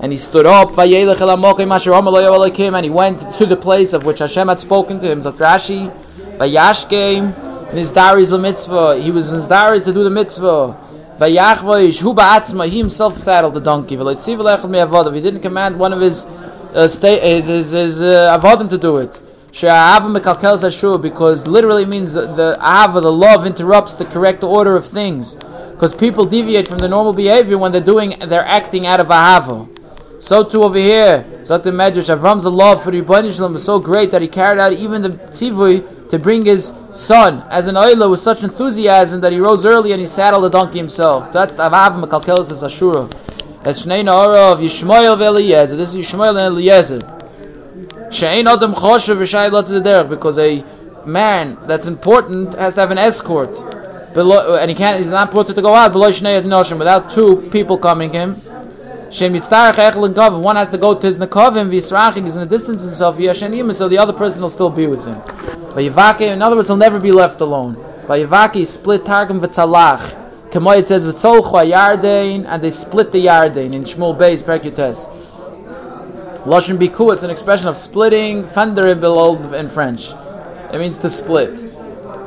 And 0.00 0.12
he 0.12 0.18
stood 0.18 0.46
up. 0.46 0.78
And 0.78 2.84
he 2.84 2.90
went 2.90 3.18
to 3.38 3.46
the 3.46 3.56
place 3.56 3.92
of 3.92 4.04
which 4.04 4.20
Hashem 4.20 4.48
had 4.48 4.60
spoken 4.60 5.00
to 5.00 5.10
him. 5.10 5.20
Zatrashi. 5.20 5.90
Vayashkem. 6.38 7.34
Nizdaris 7.68 8.30
the 8.30 8.38
mitzvah. 8.38 9.00
He 9.00 9.10
was 9.10 9.30
Nizdaris 9.30 9.84
to 9.84 9.92
do 9.92 10.04
the 10.04 10.10
mitzvah. 10.10 10.87
Vayachvoish 11.18 12.00
hu 12.00 12.14
ba'atzma, 12.14 12.68
he 12.68 12.78
himself 12.78 13.18
saddled 13.18 13.54
the 13.54 13.60
donkey. 13.60 13.96
He 13.96 15.20
didn't 15.20 15.40
command 15.40 15.78
one 15.78 15.92
of 15.92 16.00
his 16.00 16.24
uh, 16.24 16.86
sta- 16.86 17.20
his 17.20 17.46
his, 17.46 17.72
his 17.72 18.02
uh, 18.02 18.38
avodim 18.38 18.68
to 18.68 18.78
do 18.78 18.98
it. 18.98 19.20
Because 21.02 21.46
literally 21.46 21.86
means 21.86 22.12
that 22.12 22.36
the 22.36 22.56
ava, 22.60 23.00
the 23.00 23.12
love, 23.12 23.46
interrupts 23.46 23.96
the 23.96 24.04
correct 24.04 24.44
order 24.44 24.76
of 24.76 24.86
things. 24.86 25.34
Because 25.34 25.92
people 25.92 26.24
deviate 26.24 26.68
from 26.68 26.78
the 26.78 26.88
normal 26.88 27.12
behavior 27.12 27.58
when 27.58 27.72
they're 27.72 27.80
doing, 27.80 28.14
they're 28.26 28.44
acting 28.44 28.86
out 28.86 29.00
of 29.00 29.08
ahava. 29.08 29.68
So 30.20 30.44
too 30.44 30.62
over 30.62 30.78
here, 30.78 31.24
the 31.44 31.70
Medrash, 31.70 32.16
Avram's 32.16 32.44
love 32.46 32.84
for 32.84 32.90
the 32.90 33.00
Rebbeinu 33.00 33.52
was 33.52 33.64
so 33.64 33.78
great 33.78 34.10
that 34.10 34.20
he 34.20 34.28
carried 34.28 34.58
out 34.58 34.72
even 34.74 35.02
the 35.02 35.10
tzivui 35.10 35.97
to 36.10 36.18
bring 36.18 36.44
his 36.44 36.72
son 36.92 37.44
as 37.50 37.66
an 37.66 37.74
oila 37.74 38.10
with 38.10 38.20
such 38.20 38.42
enthusiasm 38.42 39.20
that 39.20 39.32
he 39.32 39.40
rose 39.40 39.64
early 39.64 39.92
and 39.92 40.00
he 40.00 40.06
saddled 40.06 40.44
the 40.44 40.48
donkey 40.48 40.78
himself. 40.78 41.30
That's 41.32 41.54
the 41.54 41.68
Avav 41.68 42.02
Mekalkelis 42.02 42.50
as 42.50 42.62
Ashura. 42.62 43.10
That's 43.62 43.84
Shnei 43.84 44.02
Na'ara 44.04 44.52
of 44.52 44.60
Yishmael 44.60 45.20
Eliezer. 45.20 45.76
This 45.76 45.94
is 45.94 46.06
Yishmael 46.06 46.30
and 46.30 46.56
Eliezer. 46.56 47.00
She'ein 48.10 48.46
Adam 48.46 48.72
Choshev 48.74 49.16
V'shai 49.16 49.50
Lotz 49.50 50.08
because 50.08 50.38
a 50.38 50.64
man 51.06 51.58
that's 51.66 51.86
important 51.86 52.54
has 52.54 52.74
to 52.74 52.80
have 52.80 52.90
an 52.90 52.98
escort. 52.98 53.52
Below, 54.14 54.56
and 54.56 54.70
he 54.70 54.74
can't, 54.74 54.96
he's 54.96 55.10
not 55.10 55.30
supposed 55.30 55.54
to 55.54 55.62
go 55.62 55.74
out 55.74 55.92
below 55.92 56.10
Shnei 56.10 56.40
Noshim 56.42 56.78
without 56.78 57.10
two 57.10 57.48
people 57.50 57.76
coming 57.76 58.10
him. 58.12 58.40
Shem 59.10 59.32
kavim. 59.34 60.42
One 60.42 60.56
has 60.56 60.68
to 60.68 60.78
go 60.78 60.94
to 60.94 61.06
his 61.06 61.18
nekavim. 61.18 61.70
V'yisrachik 61.70 62.26
is 62.26 62.36
in 62.36 62.42
a 62.42 62.46
distance 62.46 62.84
himself. 62.84 63.16
V'yashen 63.16 63.74
so 63.74 63.88
the 63.88 63.98
other 63.98 64.12
person 64.12 64.42
will 64.42 64.50
still 64.50 64.70
be 64.70 64.86
with 64.86 65.04
him. 65.04 65.16
V'yivake, 65.72 66.20
in 66.20 66.42
other 66.42 66.56
words, 66.56 66.68
he'll 66.68 66.76
never 66.76 67.00
be 67.00 67.12
left 67.12 67.40
alone. 67.40 67.76
V'yivake 68.06 68.66
split 68.66 69.04
targum 69.04 69.40
v'tzalach. 69.40 70.50
Kamoy 70.50 70.78
it 70.78 70.88
says 70.88 71.06
v'tzolchu 71.06 71.72
yardain, 71.72 72.44
and 72.46 72.62
they 72.62 72.70
split 72.70 73.10
the 73.12 73.24
yardain 73.24 73.72
in 73.72 73.84
Shmuel 73.84 74.16
Beis 74.16 74.42
Perkutes. 74.42 75.08
Lashon 76.44 76.78
biku, 76.78 77.12
it's 77.12 77.22
an 77.22 77.30
expression 77.30 77.68
of 77.68 77.76
splitting. 77.76 78.44
Fendre 78.44 78.94
in 79.54 79.68
French. 79.68 80.12
It 80.72 80.78
means 80.78 80.98
to 80.98 81.10
split. 81.10 81.54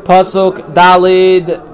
Pasuk 0.03 0.73
Dalid. 0.73 1.70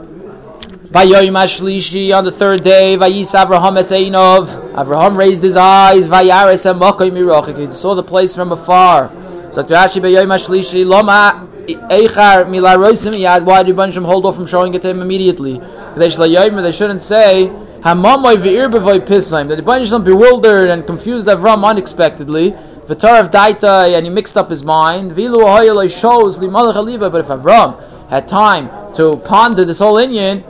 Vayoyim 0.92 1.34
Ashlishi 1.34 2.18
on 2.18 2.24
the 2.24 2.32
third 2.32 2.64
day. 2.64 2.96
Vayis 2.96 3.36
Avraham 3.36 3.76
Eseinov. 3.76 4.74
Avraham 4.74 5.18
raised 5.18 5.44
his 5.44 5.58
eyes. 5.58 6.08
Vayares 6.08 6.64
Emokoy 6.66 7.12
Mirachik. 7.12 7.60
He 7.60 7.68
saw 7.74 7.94
the 7.94 8.02
place 8.02 8.34
from 8.34 8.54
afar. 8.54 9.12
So 9.52 9.64
Rashi 9.64 10.02
Vayoyim 10.02 10.34
Ashlishi 10.34 10.86
Loma 10.86 11.46
Eichar 11.68 12.48
Milaroisim 12.48 13.14
Yad. 13.18 13.44
Why 13.44 13.64
did 13.64 13.76
Bansham 13.76 14.06
hold 14.06 14.24
off 14.24 14.38
from 14.38 14.48
showing 14.48 14.74
it 14.76 14.82
to 14.84 14.90
him 14.90 15.02
immediately? 15.02 15.60
They 15.98 16.10
shouldn't 16.10 17.02
say 17.02 17.52
Hamamoy 17.82 18.38
Ve'ir 18.38 18.68
Bevoy. 18.68 19.06
That 19.06 19.56
the 19.58 19.62
Bansham 19.64 20.06
bewildered 20.06 20.70
and 20.70 20.88
confused 20.88 21.28
Avram 21.28 21.66
unexpectedly. 21.66 22.52
V'tarav 22.52 23.30
Daita 23.30 23.94
and 23.94 24.06
he 24.06 24.10
mixed 24.10 24.38
up 24.38 24.50
his 24.50 24.64
mind. 24.64 25.12
Vilu 25.12 25.44
Ahoyaloi 25.44 25.90
shows 25.94 26.38
Limalach 26.38 26.76
Aliba. 26.76 27.12
But 27.12 27.26
if 27.26 27.28
Avram 27.28 27.97
had 28.10 28.28
time 28.28 28.94
to 28.94 29.18
ponder 29.18 29.66
this 29.66 29.80
whole 29.80 29.96
inyan, 29.96 30.44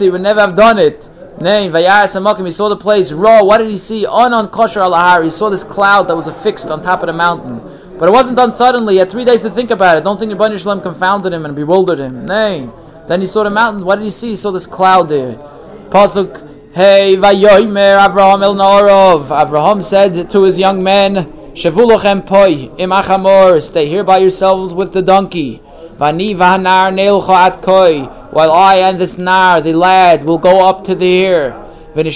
he 0.00 0.10
would 0.10 0.20
never 0.20 0.40
have 0.40 0.56
done 0.56 0.78
it. 0.78 1.08
Vayas 1.38 2.44
he 2.44 2.50
saw 2.50 2.68
the 2.68 2.76
place 2.76 3.12
raw. 3.12 3.42
What 3.42 3.58
did 3.58 3.68
he 3.68 3.78
see? 3.78 4.06
On 4.06 4.32
on 4.32 4.48
kosher 4.48 4.80
al 4.80 5.22
He 5.22 5.30
saw 5.30 5.48
this 5.48 5.64
cloud 5.64 6.08
that 6.08 6.16
was 6.16 6.28
affixed 6.28 6.68
on 6.68 6.82
top 6.82 7.02
of 7.02 7.06
the 7.06 7.12
mountain. 7.12 7.60
But 7.98 8.08
it 8.08 8.12
wasn't 8.12 8.36
done 8.36 8.52
suddenly. 8.52 8.94
He 8.94 8.98
had 8.98 9.10
three 9.10 9.24
days 9.24 9.42
to 9.42 9.50
think 9.50 9.70
about 9.70 9.98
it. 9.98 10.04
Don't 10.04 10.18
think 10.18 10.32
Rabbi 10.32 10.56
Shalom 10.56 10.80
confounded 10.80 11.32
him 11.32 11.44
and 11.44 11.54
bewildered 11.54 11.98
him. 11.98 12.26
Nay. 12.26 12.68
Then 13.08 13.20
he 13.20 13.26
saw 13.26 13.44
the 13.44 13.50
mountain. 13.50 13.84
What 13.84 13.96
did 13.96 14.04
he 14.04 14.10
see? 14.10 14.30
He 14.30 14.36
saw 14.36 14.50
this 14.50 14.66
cloud 14.66 15.08
there. 15.08 15.34
Pasuk. 15.90 16.48
Hey, 16.74 17.16
Vayoimer 17.16 18.08
Avraham 18.08 18.42
el 18.42 18.54
Narov. 18.54 19.26
Avraham 19.26 19.82
said 19.82 20.30
to 20.30 20.42
his 20.42 20.58
young 20.58 20.82
men, 20.82 21.14
Shavulochem 21.54 22.26
poi 22.26 22.68
imachamor. 22.76 23.60
Stay 23.60 23.86
here 23.86 24.02
by 24.02 24.18
yourselves 24.18 24.74
with 24.74 24.92
the 24.92 25.02
donkey. 25.02 25.62
Vani 25.96 26.34
vahanar 26.34 26.92
neilcho 26.92 27.34
at 27.34 27.62
koi 27.62 28.08
while 28.32 28.50
I 28.50 28.76
and 28.76 28.98
this 28.98 29.18
nar, 29.18 29.60
the 29.60 29.74
lad, 29.74 30.24
will 30.24 30.38
go 30.38 30.66
up 30.66 30.84
to 30.84 30.94
the 30.94 31.06
ear. 31.06 31.54
We 31.94 32.02
will 32.02 32.10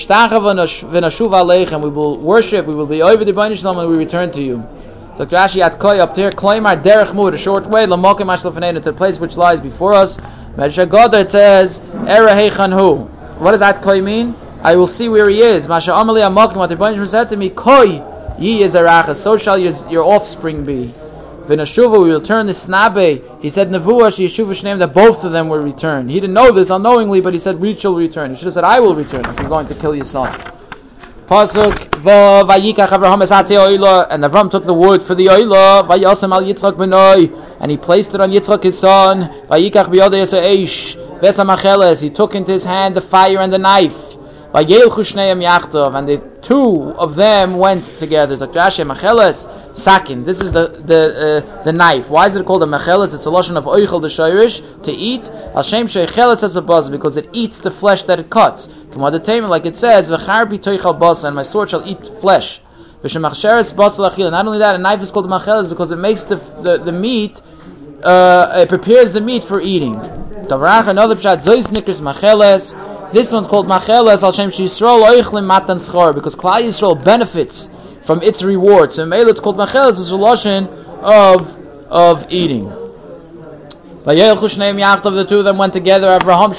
worship, 2.18 2.66
we 2.66 2.74
will 2.74 2.86
be 2.86 3.02
over 3.02 3.22
the 3.22 3.32
Banishlam 3.32 3.78
and 3.78 3.90
we 3.90 3.96
return 3.96 4.32
to 4.32 4.42
you. 4.42 4.66
So 5.14 5.26
Rashi 5.26 5.60
at 5.60 5.78
Koy 5.78 5.98
up 5.98 6.14
there, 6.14 6.30
Klaimar 6.30 6.82
Derech 6.82 7.14
Mud, 7.14 7.34
a 7.34 7.36
short 7.36 7.66
way, 7.66 7.84
Lamokim 7.84 8.34
Ashlafenena, 8.34 8.72
to 8.74 8.80
the 8.80 8.94
place 8.94 9.20
which 9.20 9.36
lies 9.36 9.60
before 9.60 9.94
us. 9.94 10.16
Medrash 10.56 11.20
it 11.20 11.30
says, 11.30 11.82
Era 12.06 12.30
Heichanhu. 12.30 13.10
What 13.38 13.50
does 13.50 13.60
that 13.60 13.82
Koy 13.82 14.00
mean? 14.00 14.34
I 14.62 14.76
will 14.76 14.86
see 14.86 15.10
where 15.10 15.28
he 15.28 15.42
is. 15.42 15.68
Masha 15.68 15.90
Amali 15.90 16.22
Amokim, 16.22 16.56
what 16.56 16.68
the 16.68 16.76
Banishlam 16.76 17.06
said 17.06 17.28
to 17.28 17.36
me, 17.36 17.50
Koy, 17.50 18.02
ye 18.38 18.62
is 18.62 18.74
a 18.74 19.14
so 19.14 19.36
shall 19.36 19.58
your, 19.58 19.74
your 19.90 20.06
offspring 20.06 20.64
be. 20.64 20.94
V'nashuva, 21.46 22.02
we 22.02 22.10
will 22.10 22.20
turn 22.20 22.46
the 22.46 22.52
snabe. 22.52 23.42
He 23.42 23.48
said 23.48 23.70
Nevuah, 23.70 24.10
Yeshuva 24.10 24.64
name 24.64 24.78
that 24.80 24.92
both 24.92 25.24
of 25.24 25.32
them 25.32 25.48
will 25.48 25.62
return. 25.62 26.08
He 26.08 26.18
didn't 26.18 26.34
know 26.34 26.50
this 26.50 26.70
unknowingly, 26.70 27.20
but 27.20 27.32
he 27.32 27.38
said 27.38 27.54
we 27.56 27.78
shall 27.78 27.94
return. 27.94 28.30
He 28.30 28.36
should 28.36 28.46
have 28.46 28.54
said 28.54 28.64
I 28.64 28.80
will 28.80 28.94
return 28.94 29.24
if 29.24 29.38
you're 29.38 29.48
going 29.48 29.68
to 29.68 29.74
kill 29.76 29.94
your 29.94 30.04
son. 30.04 30.32
Pasuk 31.26 31.72
vayikach 32.02 32.88
Avraham 32.88 33.20
oila, 33.20 34.06
and 34.10 34.22
Avram 34.22 34.48
took 34.48 34.64
the 34.64 34.74
wood 34.74 35.02
for 35.02 35.14
the 35.14 35.26
oila. 35.26 35.88
Vayasam 35.88 36.32
al 36.32 36.42
Yitzchak 36.42 36.74
benoi, 36.74 37.56
and 37.60 37.70
he 37.70 37.76
placed 37.76 38.14
it 38.14 38.20
on 38.20 38.30
Yitzchak 38.30 38.62
his 38.62 38.78
son. 38.78 39.22
Vayikach 39.48 39.86
biyodei 39.86 40.22
eish 40.22 40.96
vesamacheles. 41.20 42.00
He 42.00 42.10
took 42.10 42.36
into 42.36 42.52
his 42.52 42.62
hand 42.64 42.96
the 42.96 43.00
fire 43.00 43.38
and 43.38 43.52
the 43.52 43.58
knife. 43.58 44.05
And 44.56 44.66
the 44.66 46.16
two 46.40 46.92
of 46.92 47.14
them 47.14 47.56
went 47.56 47.84
together. 47.98 48.34
Zakrashe 48.34 48.86
macheles 48.90 49.76
sakin. 49.76 50.22
This 50.22 50.40
is 50.40 50.50
the 50.50 50.68
the 50.68 51.44
uh, 51.58 51.62
the 51.62 51.74
knife. 51.74 52.08
Why 52.08 52.26
is 52.26 52.36
it 52.36 52.46
called 52.46 52.62
a 52.62 52.66
macheles? 52.66 53.14
It's 53.14 53.26
a 53.26 53.30
lotion 53.30 53.58
of 53.58 53.66
oichel 53.66 54.00
the 54.00 54.08
shayrish 54.08 54.82
to 54.84 54.92
eat. 54.92 55.24
Al 55.54 55.62
shem 55.62 55.86
shecheles 55.88 56.42
as 56.42 56.56
a 56.56 56.62
buzz 56.62 56.88
because 56.88 57.18
it 57.18 57.28
eats 57.34 57.58
the 57.58 57.70
flesh 57.70 58.04
that 58.04 58.18
it 58.18 58.30
cuts. 58.30 58.74
Like 58.94 59.66
it 59.66 59.74
says, 59.74 60.10
v'charbi 60.10 60.58
toichal 60.58 60.98
bas 60.98 61.24
and 61.24 61.36
my 61.36 61.42
sword 61.42 61.68
shall 61.68 61.86
eat 61.86 62.06
flesh. 62.22 62.62
Not 63.02 63.26
only 63.26 64.58
that, 64.58 64.74
a 64.74 64.78
knife 64.78 65.02
is 65.02 65.10
called 65.10 65.28
macheles 65.28 65.68
because 65.68 65.92
it 65.92 65.96
makes 65.96 66.22
the 66.22 66.36
the, 66.36 66.78
the 66.78 66.92
meat. 66.92 67.42
Uh, 68.02 68.54
it 68.56 68.70
prepares 68.70 69.12
the 69.12 69.20
meat 69.20 69.44
for 69.44 69.60
eating. 69.60 69.96
Another 69.96 71.14
pshat 71.14 71.44
zois 71.44 71.68
nikers 71.68 72.00
macheles. 72.00 72.74
This 73.12 73.32
one's 73.32 73.46
called 73.46 73.68
Macheles 73.68 74.22
Al 74.22 74.32
Shem 74.32 74.50
Yisrael 74.50 75.04
Oichlim 75.04 75.46
Matan 75.46 75.78
Schor 75.78 76.12
because 76.12 76.34
Klal 76.34 76.62
Yisrael 76.62 77.02
benefits 77.02 77.68
from 78.02 78.22
its 78.22 78.42
reward. 78.42 78.92
So 78.92 79.06
Mele 79.06 79.28
it's 79.28 79.40
called 79.40 79.56
Macheles, 79.56 79.98
which 79.98 79.98
is 79.98 80.10
a 80.10 80.16
lotion 80.16 80.66
of 81.02 81.56
of 81.88 82.26
eating. 82.30 82.72
The 84.06 85.26
two 85.28 85.38
of 85.40 85.44
them 85.44 85.58
went 85.58 85.72
together. 85.72 86.06
Avraham 86.06 86.54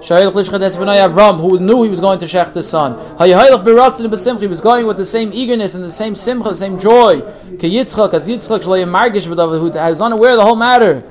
Avram, 0.00 1.38
who 1.38 1.58
knew 1.58 1.82
he 1.82 1.90
was 1.90 2.00
going 2.00 2.18
to 2.18 2.24
shech 2.24 2.54
his 2.54 2.66
son. 2.66 2.96
He 4.40 4.46
was 4.46 4.60
going 4.62 4.86
with 4.86 4.96
the 4.96 5.04
same 5.04 5.32
eagerness 5.34 5.74
and 5.74 5.84
the 5.84 5.92
same 5.92 6.14
simcha, 6.14 6.48
the 6.48 6.54
same 6.54 6.78
joy. 6.78 7.20
Yitzchak, 7.20 8.14
as 8.14 8.26
Yitzchak 8.26 8.62
who 8.62 8.70
was 9.70 10.00
unaware 10.00 10.30
of 10.30 10.36
the 10.38 10.44
whole 10.44 10.56
matter. 10.56 11.02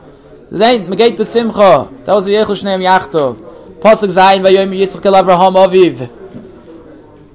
That 0.50 0.90
was 0.90 2.26
the 2.26 2.34
Yechush 2.34 2.64
Neim 2.64 2.82
Yachtov. 2.82 3.49
Pasuk 3.80 4.10
Zayin 4.10 4.44
Vayom 4.44 4.70
Yitzchak 4.78 5.06
El 5.06 5.14
Avraham 5.14 5.56
Aviv. 5.56 6.10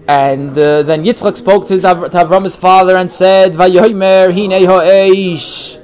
And 0.07 0.59
uh, 0.59 0.83
then 0.83 1.05
Yitzchak 1.05 1.37
spoke 1.37 1.67
to, 1.69 1.75
his, 1.75 1.83
to 1.83 1.89
Avram's 1.89 2.55
father 2.55 2.97
and 2.97 3.11
said, 3.11 3.53
Vayomer 3.55 4.33
Hine 4.33 4.65
Ho'eish. 4.67 5.81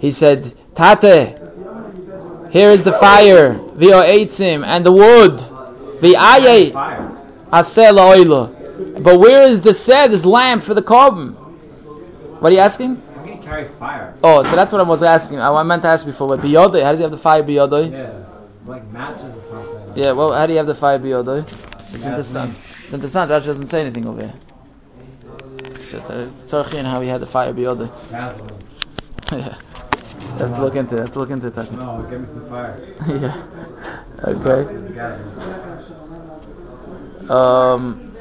He 0.00 0.10
said, 0.10 0.54
Tate, 0.74 1.38
here 2.52 2.70
is 2.70 2.84
the 2.84 2.92
fire, 2.92 3.54
Vio 3.74 4.02
Eitzim, 4.02 4.64
and 4.64 4.86
the 4.86 4.92
wood, 4.92 5.38
V'aye 6.00 6.72
Aseh 7.52 7.92
La'oila. 7.92 9.02
But 9.02 9.18
where 9.18 9.42
is 9.42 9.60
the 9.60 9.74
said, 9.74 10.08
this 10.08 10.24
lamp 10.24 10.62
for 10.62 10.74
the 10.74 10.82
korban? 10.82 11.34
What 12.40 12.52
are 12.52 12.54
you 12.54 12.60
asking? 12.60 13.02
carry 13.48 13.68
fire. 13.68 14.14
Oh, 14.22 14.42
so 14.42 14.54
that's 14.54 14.72
what 14.72 14.80
I 14.80 14.84
was 14.84 15.02
asking. 15.02 15.40
I 15.40 15.62
meant 15.62 15.82
to 15.82 15.88
ask 15.88 16.06
before. 16.06 16.28
But 16.28 16.40
biyodai, 16.40 16.82
how 16.82 16.90
does 16.90 16.98
he 17.00 17.02
have 17.02 17.10
the 17.10 17.16
fire 17.16 17.42
biyodai? 17.42 17.90
Yeah, 17.90 18.24
like 18.66 18.86
matches 18.92 19.34
or 19.36 19.42
something. 19.42 19.67
Yeah, 19.98 20.12
well, 20.12 20.32
how 20.32 20.46
do 20.46 20.52
you 20.52 20.58
have 20.58 20.68
the 20.68 20.76
fire 20.76 20.96
biyodai? 20.96 21.42
It's 21.92 22.06
interesting. 22.06 22.54
It's 22.84 22.94
interesting. 22.94 23.22
Rashi 23.22 23.46
doesn't 23.46 23.66
say 23.66 23.80
anything 23.80 24.08
over 24.08 24.20
here. 24.20 24.34
It's 25.74 25.92
tzarchi 25.92 26.74
and 26.74 26.86
how 26.86 27.00
he 27.00 27.08
had 27.08 27.20
the 27.20 27.26
fire 27.26 27.52
biyodai. 27.52 27.90
yeah. 29.32 29.58
I 30.38 30.38
have 30.38 30.54
to 30.54 30.62
look 30.62 30.76
into 30.76 30.94
it. 30.94 31.00
I 31.00 31.02
have 31.02 31.12
to 31.14 31.18
look 31.18 31.30
into 31.30 31.48
it. 31.48 31.72
No, 31.72 32.06
give 32.08 32.20
me 32.20 32.28
some 32.28 32.48
fire. 32.48 32.78
yeah. 33.08 33.42
Okay. 34.22 34.60
Um. 37.28 38.14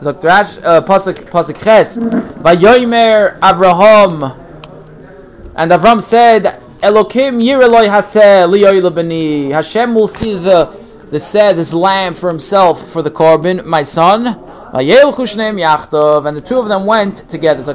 Sagt 0.00 0.22
Rash, 0.22 0.58
uh, 0.58 0.80
Pasuk, 0.82 1.28
Pasuk 1.28 1.60
Ches, 1.60 1.98
Vayomer 1.98 3.40
Avraham, 3.40 4.38
and 5.56 5.72
Avram 5.72 6.00
said, 6.00 6.61
Elokim 6.82 7.40
Yireloi 7.40 7.88
Haseh 7.88 9.52
Hashem 9.52 9.94
will 9.94 10.08
see 10.08 10.34
the 10.34 10.82
the 11.12 11.20
said 11.20 11.52
this 11.52 11.72
lamb 11.72 12.14
for 12.14 12.28
himself 12.28 12.90
for 12.90 13.02
the 13.02 13.10
korban, 13.10 13.64
my 13.64 13.84
son. 13.84 14.26
And 14.26 14.88
the 14.88 16.42
two 16.44 16.58
of 16.58 16.68
them 16.68 16.86
went 16.86 17.28
together. 17.28 17.62
He 17.62 17.72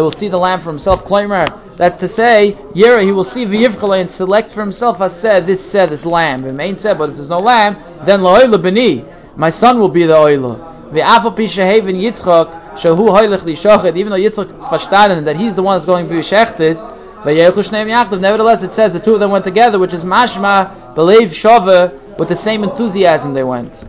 will 0.00 0.10
see 0.10 0.28
the 0.28 0.36
lamb 0.36 0.60
for 0.60 0.68
himself. 0.68 1.04
Kloimer, 1.04 1.76
that's 1.76 1.96
to 1.96 2.06
say, 2.06 2.52
Yira, 2.74 3.02
he 3.02 3.10
will 3.10 3.24
see 3.24 3.46
V'yivchale 3.46 4.02
and 4.02 4.10
select 4.10 4.52
for 4.52 4.60
himself 4.60 4.98
Haseh 4.98 5.44
this 5.44 5.68
said 5.68 5.88
this 5.88 6.04
lamb. 6.04 6.44
It 6.44 6.54
main 6.54 6.78
said, 6.78 6.98
but 6.98 7.08
if 7.08 7.16
there's 7.16 7.30
no 7.30 7.38
lamb, 7.38 7.78
then 8.04 8.20
Bani. 8.20 9.04
My 9.34 9.50
son 9.50 9.80
will 9.80 9.88
be 9.88 10.04
the 10.04 10.14
oila. 10.14 10.92
Ve'afa 10.92 11.34
pishahaven 11.34 11.98
Yitzchak 11.98 12.76
shahu 12.76 13.08
hoilich 13.08 13.44
li 13.44 13.54
Even 14.00 14.12
though 14.12 14.18
Yitzchak 14.18 14.60
verstanden 14.70 15.24
that 15.24 15.36
he's 15.36 15.56
the 15.56 15.62
one 15.62 15.74
that's 15.74 15.86
going 15.86 16.06
to 16.06 16.14
be 16.14 16.20
shechted, 16.20 16.76
Nevertheless, 17.24 18.62
it 18.62 18.72
says 18.72 18.92
the 18.92 19.00
two 19.00 19.14
of 19.14 19.20
them 19.20 19.30
went 19.30 19.44
together, 19.44 19.78
which 19.78 19.92
is 19.92 20.04
mashma, 20.04 20.94
believe 20.94 21.30
shava, 21.30 21.92
with 22.18 22.28
the 22.28 22.36
same 22.36 22.64
enthusiasm 22.64 23.32
they 23.34 23.44
went. 23.44 23.84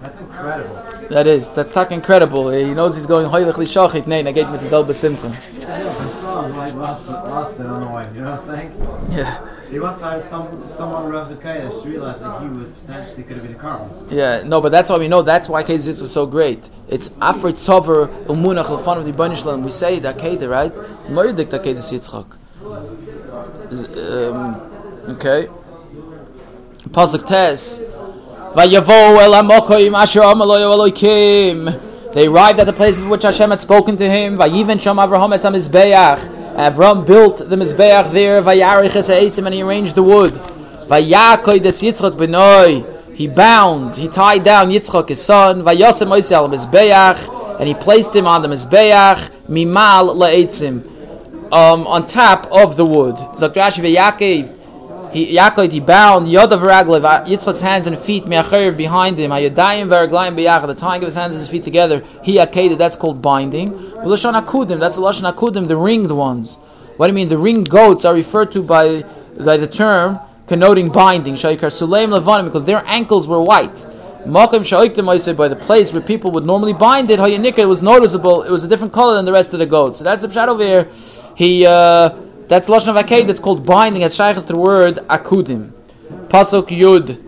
That's 0.00 0.16
incredible. 0.18 0.80
That 1.10 1.26
is, 1.26 1.48
that's 1.50 1.72
tak 1.72 1.92
incredible. 1.92 2.50
He 2.50 2.74
knows 2.74 2.96
he's 2.96 3.06
going 3.06 3.26
hoilich 3.26 3.56
li 3.58 3.66
shachit. 3.66 4.06
Nei, 4.06 4.22
nagate 4.22 4.50
with 4.50 4.60
the 4.60 4.66
zel 4.66 4.84
besimcha. 4.84 5.34
Lost, 6.76 7.08
lost 7.08 7.60
it 7.60 7.66
on 7.66 7.82
the 7.82 7.88
way. 7.88 8.06
You 8.14 8.22
know 8.22 8.32
what 8.32 8.40
I'm 8.40 8.46
saying? 8.46 8.72
Yeah. 9.10 9.38
He 9.74 9.80
must 9.80 10.00
have 10.02 10.22
had 10.22 10.30
some 10.30 10.70
someone 10.76 11.06
around 11.06 11.30
the 11.30 11.34
Kodesh 11.34 11.84
realized 11.84 12.20
that 12.22 12.42
he 12.42 12.48
was 12.48 12.68
potentially 12.86 13.24
could 13.24 13.38
have 13.38 13.44
been 13.44 13.56
a 13.56 13.58
korban. 13.58 14.08
Yeah, 14.08 14.44
no, 14.44 14.60
but 14.60 14.70
that's 14.70 14.88
why 14.88 14.98
we 14.98 15.08
know. 15.08 15.20
That's 15.20 15.48
why 15.48 15.64
Kedis 15.64 15.88
is 15.88 16.12
so 16.12 16.26
great. 16.26 16.70
It's 16.86 17.08
Afrit 17.30 17.54
Sover 17.54 18.06
Umunach 18.26 18.66
Lefan 18.66 18.98
of 18.98 19.04
the 19.04 19.10
Banishlam. 19.10 19.64
We 19.64 19.72
say 19.72 19.98
that 19.98 20.16
Kedis, 20.18 20.48
right? 20.48 20.72
Moedik 21.08 21.50
that 21.50 21.64
Kedis 21.64 21.90
Yitzchak. 21.92 22.38
Um, 24.30 25.10
okay. 25.16 25.48
Pasuk 26.90 27.26
Tes. 27.26 27.80
Vayavo 28.54 29.18
el 29.24 29.32
amokoim 29.32 30.00
asher 30.00 30.20
amaloy 30.20 30.92
elokim. 30.92 32.12
They 32.12 32.28
arrived 32.28 32.60
at 32.60 32.66
the 32.66 32.72
place 32.72 33.00
of 33.00 33.08
which 33.08 33.24
Hashem 33.24 33.50
had 33.50 33.60
spoken 33.60 33.96
to 33.96 34.08
him. 34.08 34.36
Vayiven 34.38 34.80
sham 34.80 34.98
Avraham 34.98 35.34
es 35.34 35.44
mizbeach. 35.44 36.33
Avram 36.54 37.04
built 37.04 37.38
the 37.38 37.56
mizbeach 37.56 38.12
there. 38.12 38.40
Vayarich 38.40 38.94
es 38.94 39.08
ha'etzim 39.08 39.46
and 39.46 39.54
he 39.56 39.62
arranged 39.62 39.96
the 39.96 40.02
wood. 40.02 40.32
Vayakoy 40.32 41.60
des 41.60 41.82
Yitzchak 41.82 42.16
benoi. 42.16 43.14
He 43.14 43.26
bound, 43.26 43.96
he 43.96 44.06
tied 44.06 44.44
down 44.44 44.70
Yitzchak 44.70 45.08
his 45.08 45.20
son. 45.20 45.62
Vayosem 45.62 46.08
oisel 46.08 46.48
mizbeach 46.48 47.58
and 47.58 47.66
he 47.66 47.74
placed 47.74 48.14
him 48.14 48.28
on 48.28 48.42
the 48.42 48.48
mizbeach 48.48 49.30
mimal 49.48 50.14
la'etzim. 50.14 50.86
Um, 51.52 51.88
on 51.88 52.06
top 52.06 52.46
of 52.52 52.76
the 52.76 52.84
wood. 52.84 53.16
Zakrashi 53.16 53.82
v'Yaakov 53.82 54.56
he 55.14 55.36
Yaakov 55.36 55.70
he 55.70 55.78
bound 55.78 56.26
Yodav 56.26 56.62
Raglev 56.62 57.26
Yitzchak's 57.26 57.62
hands 57.62 57.86
and 57.86 57.96
feet 57.96 58.26
me'acher 58.26 58.76
behind 58.76 59.16
him. 59.16 59.30
Hayadayim 59.30 59.88
v'Raglayim 59.88 60.36
b'Yachad 60.36 60.66
the 60.66 60.74
tying 60.74 61.02
of 61.02 61.06
his 61.06 61.14
hands 61.14 61.34
and 61.34 61.40
his 61.40 61.48
feet 61.48 61.62
together 61.62 62.04
he 62.24 62.36
akeda 62.36 62.76
that's 62.76 62.96
called 62.96 63.22
binding. 63.22 63.68
V'Lashon 63.68 64.34
Akudim 64.34 64.80
that's 64.80 64.96
the 64.96 65.02
Lashon 65.02 65.32
Akudim 65.32 65.68
the 65.68 65.76
ringed 65.76 66.10
ones. 66.10 66.56
What 66.96 67.06
do 67.06 67.12
you 67.12 67.16
mean 67.16 67.28
the 67.28 67.38
ringed 67.38 67.70
goats 67.70 68.04
are 68.04 68.12
referred 68.12 68.50
to 68.52 68.62
by 68.62 69.02
by 69.38 69.56
the 69.56 69.68
term 69.68 70.18
connoting 70.48 70.88
binding. 70.88 71.36
Shaykar 71.36 71.68
Sulaim 71.68 72.16
Levanim 72.18 72.44
because 72.44 72.64
their 72.64 72.84
ankles 72.84 73.28
were 73.28 73.40
white. 73.40 73.86
Makim 74.26 74.64
Shaiktim 74.64 75.08
I 75.08 75.18
said 75.18 75.36
by 75.36 75.46
the 75.46 75.56
place 75.56 75.92
where 75.92 76.02
people 76.02 76.32
would 76.32 76.44
normally 76.44 76.72
bind 76.72 77.10
it 77.12 77.20
Hayanika 77.20 77.58
it 77.58 77.66
was 77.66 77.82
noticeable 77.82 78.42
it 78.42 78.50
was 78.50 78.64
a 78.64 78.68
different 78.68 78.92
color 78.92 79.14
than 79.14 79.24
the 79.24 79.32
rest 79.32 79.52
of 79.52 79.60
the 79.60 79.66
goats. 79.66 79.98
So 79.98 80.04
that's 80.04 80.24
a 80.24 80.32
shot 80.32 80.48
over 80.48 80.64
here. 80.64 80.90
He 81.36 81.66
uh, 81.66 82.18
that's 82.48 82.68
lashon 82.68 82.88
of 82.88 83.06
aked. 83.06 83.26
That's 83.26 83.40
called 83.40 83.64
binding. 83.66 84.02
It's 84.02 84.16
shaykhs 84.16 84.44
the 84.46 84.58
word 84.58 84.96
akudim. 85.08 85.72
Pasuk 86.28 86.68
yud. 86.68 87.20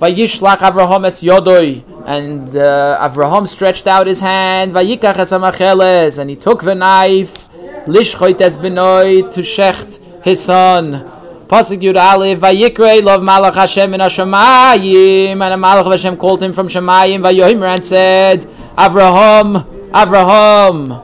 Vayishlach 0.00 0.58
Avraham 0.58 1.06
es 1.06 1.22
yodoi, 1.22 1.84
and 2.06 2.56
uh, 2.56 2.98
Avraham 3.00 3.46
stretched 3.46 3.86
out 3.86 4.06
his 4.06 4.20
hand. 4.20 4.72
Vayikach 4.72 5.18
es 5.18 5.30
amacheles, 5.30 6.18
and 6.18 6.28
he 6.28 6.36
took 6.36 6.62
the 6.62 6.74
knife. 6.74 7.48
Lishchoit 7.86 8.40
es 8.40 8.56
benoi 8.58 9.32
to 9.32 9.40
shecht 9.40 10.24
his 10.24 10.42
son. 10.42 11.10
Pasuk 11.46 11.80
yud 11.80 11.96
aleph. 11.96 12.40
Vayikrei 12.40 13.02
lov 13.02 13.20
malach 13.20 13.54
Hashem 13.54 13.94
in 13.94 14.00
Hashemayim, 14.00 15.32
and 15.32 15.42
a 15.42 15.56
malach 15.56 15.90
Hashem 15.90 16.16
called 16.16 16.42
him 16.42 16.52
from 16.52 16.68
Shemayim. 16.68 17.20
Vayohimer 17.20 17.68
and 17.68 17.84
said, 17.84 18.42
Avraham, 18.76 19.90
Avraham. 19.90 21.02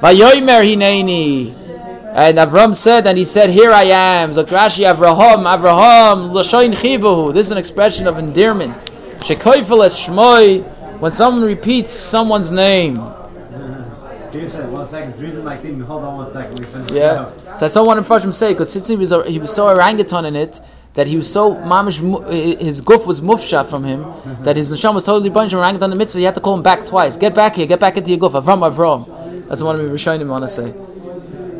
Vayohimer 0.00 0.62
hineni. 0.62 1.63
And 2.16 2.38
Avram 2.38 2.72
said, 2.72 3.08
and 3.08 3.18
he 3.18 3.24
said, 3.24 3.50
Here 3.50 3.72
I 3.72 3.84
am. 3.84 4.30
Zakrashi 4.30 4.86
Avraham, 4.86 5.52
Avraham, 5.52 6.30
Lashoin 6.30 6.72
Chibuhu. 6.72 7.34
This 7.34 7.46
is 7.46 7.52
an 7.52 7.58
expression 7.58 8.06
of 8.06 8.20
endearment. 8.20 8.72
Shekoifel 9.18 9.84
es 9.84 9.98
Shmoi, 9.98 10.62
when 11.00 11.10
someone 11.10 11.44
repeats 11.44 11.92
someone's 11.92 12.52
name. 12.52 12.94
He 14.32 14.46
said, 14.46 14.70
one 14.70 14.86
second, 14.86 15.18
reason 15.20 15.44
like 15.44 15.62
thing, 15.62 15.80
hold 15.80 16.04
on 16.04 16.16
one 16.16 16.32
second. 16.32 16.90
Yeah. 16.94 17.32
So 17.56 17.66
I 17.66 17.68
saw 17.68 17.84
one 17.84 17.98
in 17.98 18.04
Pashim 18.04 18.32
say, 18.32 18.52
because 18.52 18.70
since 18.70 18.86
he 18.86 18.96
was, 18.96 19.10
a, 19.10 19.28
he 19.28 19.38
was 19.40 19.52
so 19.52 19.66
orangutan 19.66 20.24
in 20.24 20.36
it, 20.36 20.60
that 20.94 21.08
he 21.08 21.16
was 21.16 21.32
so 21.32 21.54
mamish, 21.54 21.98
his 22.60 22.80
guf 22.80 23.06
was 23.06 23.20
mufsha 23.20 23.68
from 23.68 23.84
him, 23.84 24.04
that 24.44 24.54
his 24.54 24.72
neshama 24.72 24.94
was 24.94 25.04
totally 25.04 25.30
bunched 25.30 25.54
orangutan 25.54 25.84
in 25.84 25.90
the 25.90 25.96
mitzvah. 25.96 26.18
He 26.18 26.24
had 26.24 26.34
to 26.34 26.40
call 26.40 26.56
him 26.56 26.62
back 26.62 26.86
twice. 26.86 27.16
Get 27.16 27.34
back 27.34 27.56
here, 27.56 27.66
get 27.66 27.80
back 27.80 27.96
into 27.96 28.10
your 28.10 28.18
guf. 28.18 28.40
Avram, 28.40 28.68
Avram. 28.68 29.48
That's 29.48 29.62
what 29.62 29.78
I'm 29.78 29.88
Rishonim 29.88 30.28
want 30.28 30.42
to 30.42 30.48
say. 30.48 30.72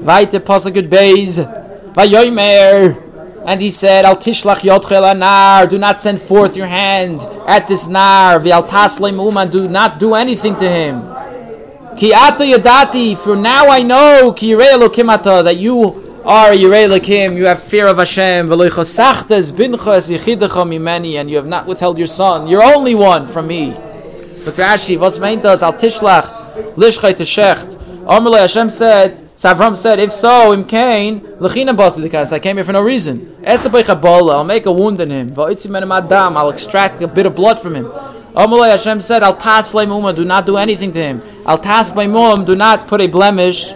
Weiter 0.05 0.41
Pasuk 0.41 0.87
Beis. 0.89 1.39
Vayomer. 1.95 3.01
And 3.47 3.61
he 3.61 3.71
said, 3.71 4.05
Al 4.05 4.17
tishlach 4.17 4.61
yotchel 4.61 5.15
anar, 5.15 5.69
do 5.69 5.77
not 5.77 6.01
send 6.01 6.21
forth 6.23 6.57
your 6.57 6.67
hand 6.67 7.21
at 7.47 7.69
this 7.69 7.87
nar, 7.87 8.41
v'al 8.41 8.67
taslim 8.67 9.23
uman, 9.23 9.51
do 9.51 9.69
not 9.69 9.99
do 9.99 10.15
anything 10.15 10.57
to 10.57 10.69
him. 10.69 11.03
Ki 11.99 12.15
ata 12.15 12.43
yadati, 12.43 13.17
for 13.19 13.37
now 13.37 13.69
I 13.69 13.83
know, 13.83 14.33
ki 14.33 14.53
yirei 14.53 14.73
Elokim 14.79 15.45
that 15.45 15.57
you 15.59 16.23
are 16.25 16.53
yirei 16.53 16.89
Elokim, 16.89 17.37
you 17.37 17.47
have 17.47 17.63
fear 17.63 17.87
of 17.87 17.99
Hashem, 17.99 18.49
v'lo 18.49 18.67
yichosachtes 18.69 19.53
binchas 19.53 20.11
yichidecha 20.11 20.65
mimeni, 20.67 21.21
and 21.21 21.29
you 21.29 21.37
have 21.37 21.47
not 21.47 21.67
withheld 21.67 21.99
your 21.99 22.07
son, 22.07 22.47
your 22.47 22.63
only 22.63 22.95
one, 22.95 23.27
from 23.27 23.47
me. 23.47 23.75
So 24.41 24.53
Rashi, 24.53 24.97
was 24.99 25.19
meint 25.19 25.43
das, 25.43 25.63
al 25.63 25.75
tishlach, 25.75 26.75
lishchai 26.77 27.13
teshecht. 27.13 27.75
Amalei 28.07 28.41
Hashem 28.41 28.71
said, 28.71 29.24
so 29.37 29.75
said, 29.75 29.99
if 29.99 30.13
so, 30.13 30.53
im 30.53 30.65
kain, 30.65 31.21
lechina 31.21 31.77
basi 31.77 32.33
I 32.33 32.39
came 32.39 32.57
here 32.57 32.65
for 32.65 32.73
no 32.73 32.83
reason. 32.83 33.37
I'll 33.45 34.45
make 34.45 34.67
a 34.67 34.73
wound 34.73 35.01
in 35.01 35.11
him. 35.11 35.35
I'll 35.37 36.51
extract 36.51 37.03
a 37.03 37.09
bit 37.09 37.27
of 37.27 37.35
blood 37.35 37.59
from 37.61 37.75
him. 37.75 37.87
Amalei 38.35 38.71
Hashem 38.71 39.01
said, 39.01 39.23
I'll 39.23 39.37
tas 39.37 39.73
muma, 39.73 40.15
do 40.15 40.25
not 40.25 40.47
do 40.47 40.57
anything 40.57 40.93
to 40.93 40.99
him. 41.01 41.23
I'll 41.47 41.59
by 41.93 42.07
mum, 42.07 42.45
do 42.45 42.57
not 42.57 42.89
put 42.89 43.01
a 43.01 43.07
blemish 43.07 43.73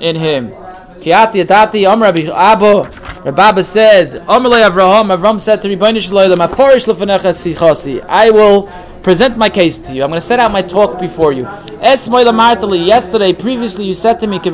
in 0.00 0.16
him. 0.16 0.50
Kiati 0.98 1.44
adati, 1.44 1.90
Om 1.90 2.02
Rabbi 2.02 2.26
Abba, 2.26 3.30
Rabbi 3.30 3.60
said, 3.60 4.12
Amalei 4.26 4.68
Avraham, 4.68 5.16
Avram 5.16 5.38
said 5.38 5.62
to 5.62 5.68
Rebbeinu 5.68 5.98
Shaloylam, 5.98 6.46
Aforish 6.48 6.86
lefanecha 6.86 7.32
sichasi, 7.32 8.04
I 8.08 8.30
will 8.30 8.68
present 9.02 9.36
my 9.36 9.48
case 9.48 9.78
to 9.78 9.94
you. 9.94 10.02
I'm 10.02 10.08
going 10.10 10.20
to 10.20 10.26
set 10.26 10.40
out 10.40 10.52
my 10.52 10.62
talk 10.62 11.00
before 11.00 11.32
you. 11.32 11.48
Yesterday, 11.80 13.32
previously 13.32 13.86
you 13.86 13.94
said 13.94 14.20
to 14.20 14.26
me, 14.26 14.38
since 14.38 14.52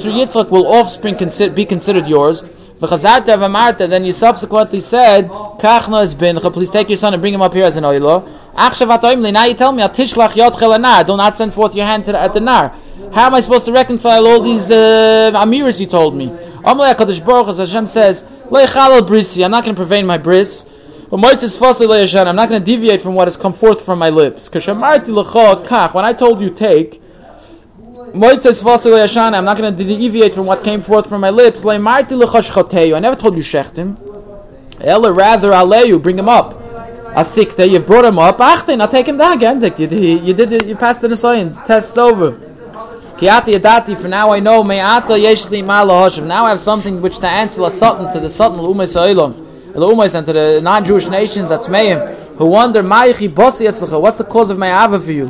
through 0.00 0.12
Yitzchak 0.12 0.50
will 0.50 0.66
offspring 0.66 1.16
be 1.54 1.64
considered 1.64 2.06
yours, 2.06 2.44
then 2.80 4.04
you 4.04 4.12
subsequently 4.12 4.80
said, 4.80 5.30
please 5.30 6.70
take 6.70 6.88
your 6.88 6.96
son 6.96 7.14
and 7.14 7.22
bring 7.22 7.32
him 7.32 7.40
up 7.42 7.54
here 7.54 7.64
as 7.64 7.76
an 7.76 7.84
oilo. 7.84 8.26
Now 9.32 9.44
you 9.44 9.54
tell 9.54 9.72
me, 9.72 9.82
do 11.04 11.16
not 11.16 11.36
send 11.36 11.54
forth 11.54 11.74
your 11.76 11.86
hand 11.86 12.08
at 12.08 12.34
the 12.34 12.40
nar. 12.40 12.74
How 13.14 13.26
am 13.26 13.34
I 13.34 13.40
supposed 13.40 13.66
to 13.66 13.72
reconcile 13.72 14.26
all 14.26 14.40
these 14.42 14.70
uh, 14.70 15.30
you 15.78 15.86
told 15.86 16.14
me? 16.16 16.26
Hashem 16.64 17.86
says, 17.86 18.24
I'm 18.50 19.50
not 19.50 19.64
going 19.64 19.74
to 19.74 19.80
profane 19.80 20.06
my 20.06 20.18
bris. 20.18 20.66
I'm 21.14 21.20
not 21.20 22.48
going 22.48 22.60
to 22.60 22.64
deviate 22.64 23.02
from 23.02 23.14
what 23.14 23.26
has 23.26 23.36
come 23.36 23.52
forth 23.52 23.84
from 23.84 23.98
my 23.98 24.08
lips. 24.08 24.50
When 24.50 24.82
I 24.82 26.12
told 26.14 26.42
you 26.42 26.50
take, 26.54 27.02
I'm 28.14 28.20
not 28.20 28.42
going 29.58 29.76
to 29.76 29.84
deviate 29.84 30.32
from 30.32 30.46
what 30.46 30.64
came 30.64 30.80
forth 30.80 31.06
from 31.10 31.20
my 31.20 31.28
lips. 31.28 31.66
I 31.66 31.76
never 31.76 33.16
told 33.16 33.36
you 33.36 33.42
shechtim. 33.42 33.98
Ella, 34.80 35.12
rather, 35.12 35.48
aleyu, 35.48 36.02
bring 36.02 36.18
him 36.18 36.30
up. 36.30 36.58
Asikte, 37.14 37.70
you've 37.70 37.86
brought 37.86 38.06
him 38.06 38.18
up. 38.18 38.38
Achtin, 38.38 38.80
I'll 38.80 38.88
take 38.88 39.06
him 39.06 39.18
down 39.18 39.36
again. 39.36 39.60
You, 39.60 39.86
you 40.16 40.32
did 40.32 40.50
it, 40.50 40.64
you 40.64 40.76
passed 40.76 41.02
the 41.02 41.08
Nisayan. 41.08 41.62
Test's 41.66 41.98
over. 41.98 42.40
Adati, 43.18 44.00
for 44.00 44.08
now 44.08 44.30
I 44.30 44.40
know, 44.40 44.62
Now 44.62 46.44
I 46.46 46.48
have 46.48 46.60
something 46.60 47.02
which 47.02 47.18
to 47.18 47.28
answer 47.28 47.62
a 47.64 47.70
sutton 47.70 48.10
to 48.14 48.18
the 48.18 48.30
sutton 48.30 48.62
l'umay 48.62 48.86
sa'ilam 48.86 49.51
and 49.74 50.26
to 50.26 50.32
the 50.32 50.60
non-Jewish 50.62 51.08
nations, 51.08 51.50
Atmeim, 51.50 52.14
who 52.36 52.46
wonder, 52.46 52.82
what's 52.82 53.58
the 53.58 54.26
cause 54.28 54.50
of 54.50 54.58
my 54.58 54.84
ava 54.84 55.00
for 55.00 55.12
you? 55.12 55.26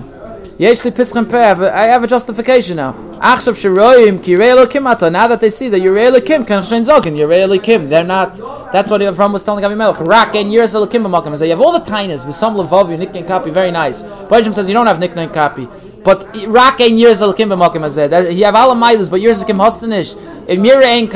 Yeshli 0.58 0.90
pischem 0.92 1.28
peh, 1.28 1.70
I 1.72 1.84
have 1.86 2.04
a 2.04 2.06
justification 2.06 2.76
now. 2.76 2.92
Achshav 2.92 3.54
shiroyim 3.56 4.22
kirei 4.22 4.66
kimata. 4.66 5.10
Now 5.10 5.26
that 5.26 5.40
they 5.40 5.48
see 5.48 5.68
that 5.70 5.80
you're 5.80 5.96
elokim, 5.96 6.46
kan 6.46 6.62
shein 6.62 6.84
zokin, 6.86 7.16
you're 7.18 7.28
elokim. 7.28 7.88
They're 7.88 8.04
not. 8.04 8.34
That's 8.70 8.90
what 8.90 9.00
Avram 9.00 9.32
was 9.32 9.42
telling 9.42 9.64
Abimelech. 9.64 9.98
Rak 10.00 10.34
and 10.36 10.52
years 10.52 10.74
elokim 10.74 11.02
b'makom. 11.06 11.36
Say 11.38 11.46
you 11.46 11.52
have 11.52 11.60
all 11.60 11.72
the 11.72 11.80
with 12.26 12.34
some 12.34 12.56
levav, 12.56 12.88
your 12.90 12.98
nickname 12.98 13.26
copy, 13.26 13.50
very 13.50 13.70
nice. 13.70 14.02
Bajim 14.02 14.52
says 14.54 14.68
you 14.68 14.74
don't 14.74 14.86
have 14.86 14.98
nickname 15.00 15.30
copy. 15.30 15.66
But 16.04 16.28
rak 16.46 16.80
and 16.80 17.00
years 17.00 17.22
elokim 17.22 17.48
b'makom. 17.56 17.82
As 17.84 17.96
you 18.36 18.44
have 18.44 18.54
all 18.54 18.74
the 18.74 19.08
but 19.10 19.20
yours 19.20 19.42
elokim 19.42 19.56
hostenish. 19.56 20.14
If 20.46 20.60
mira 20.60 20.84
ein 20.84 21.08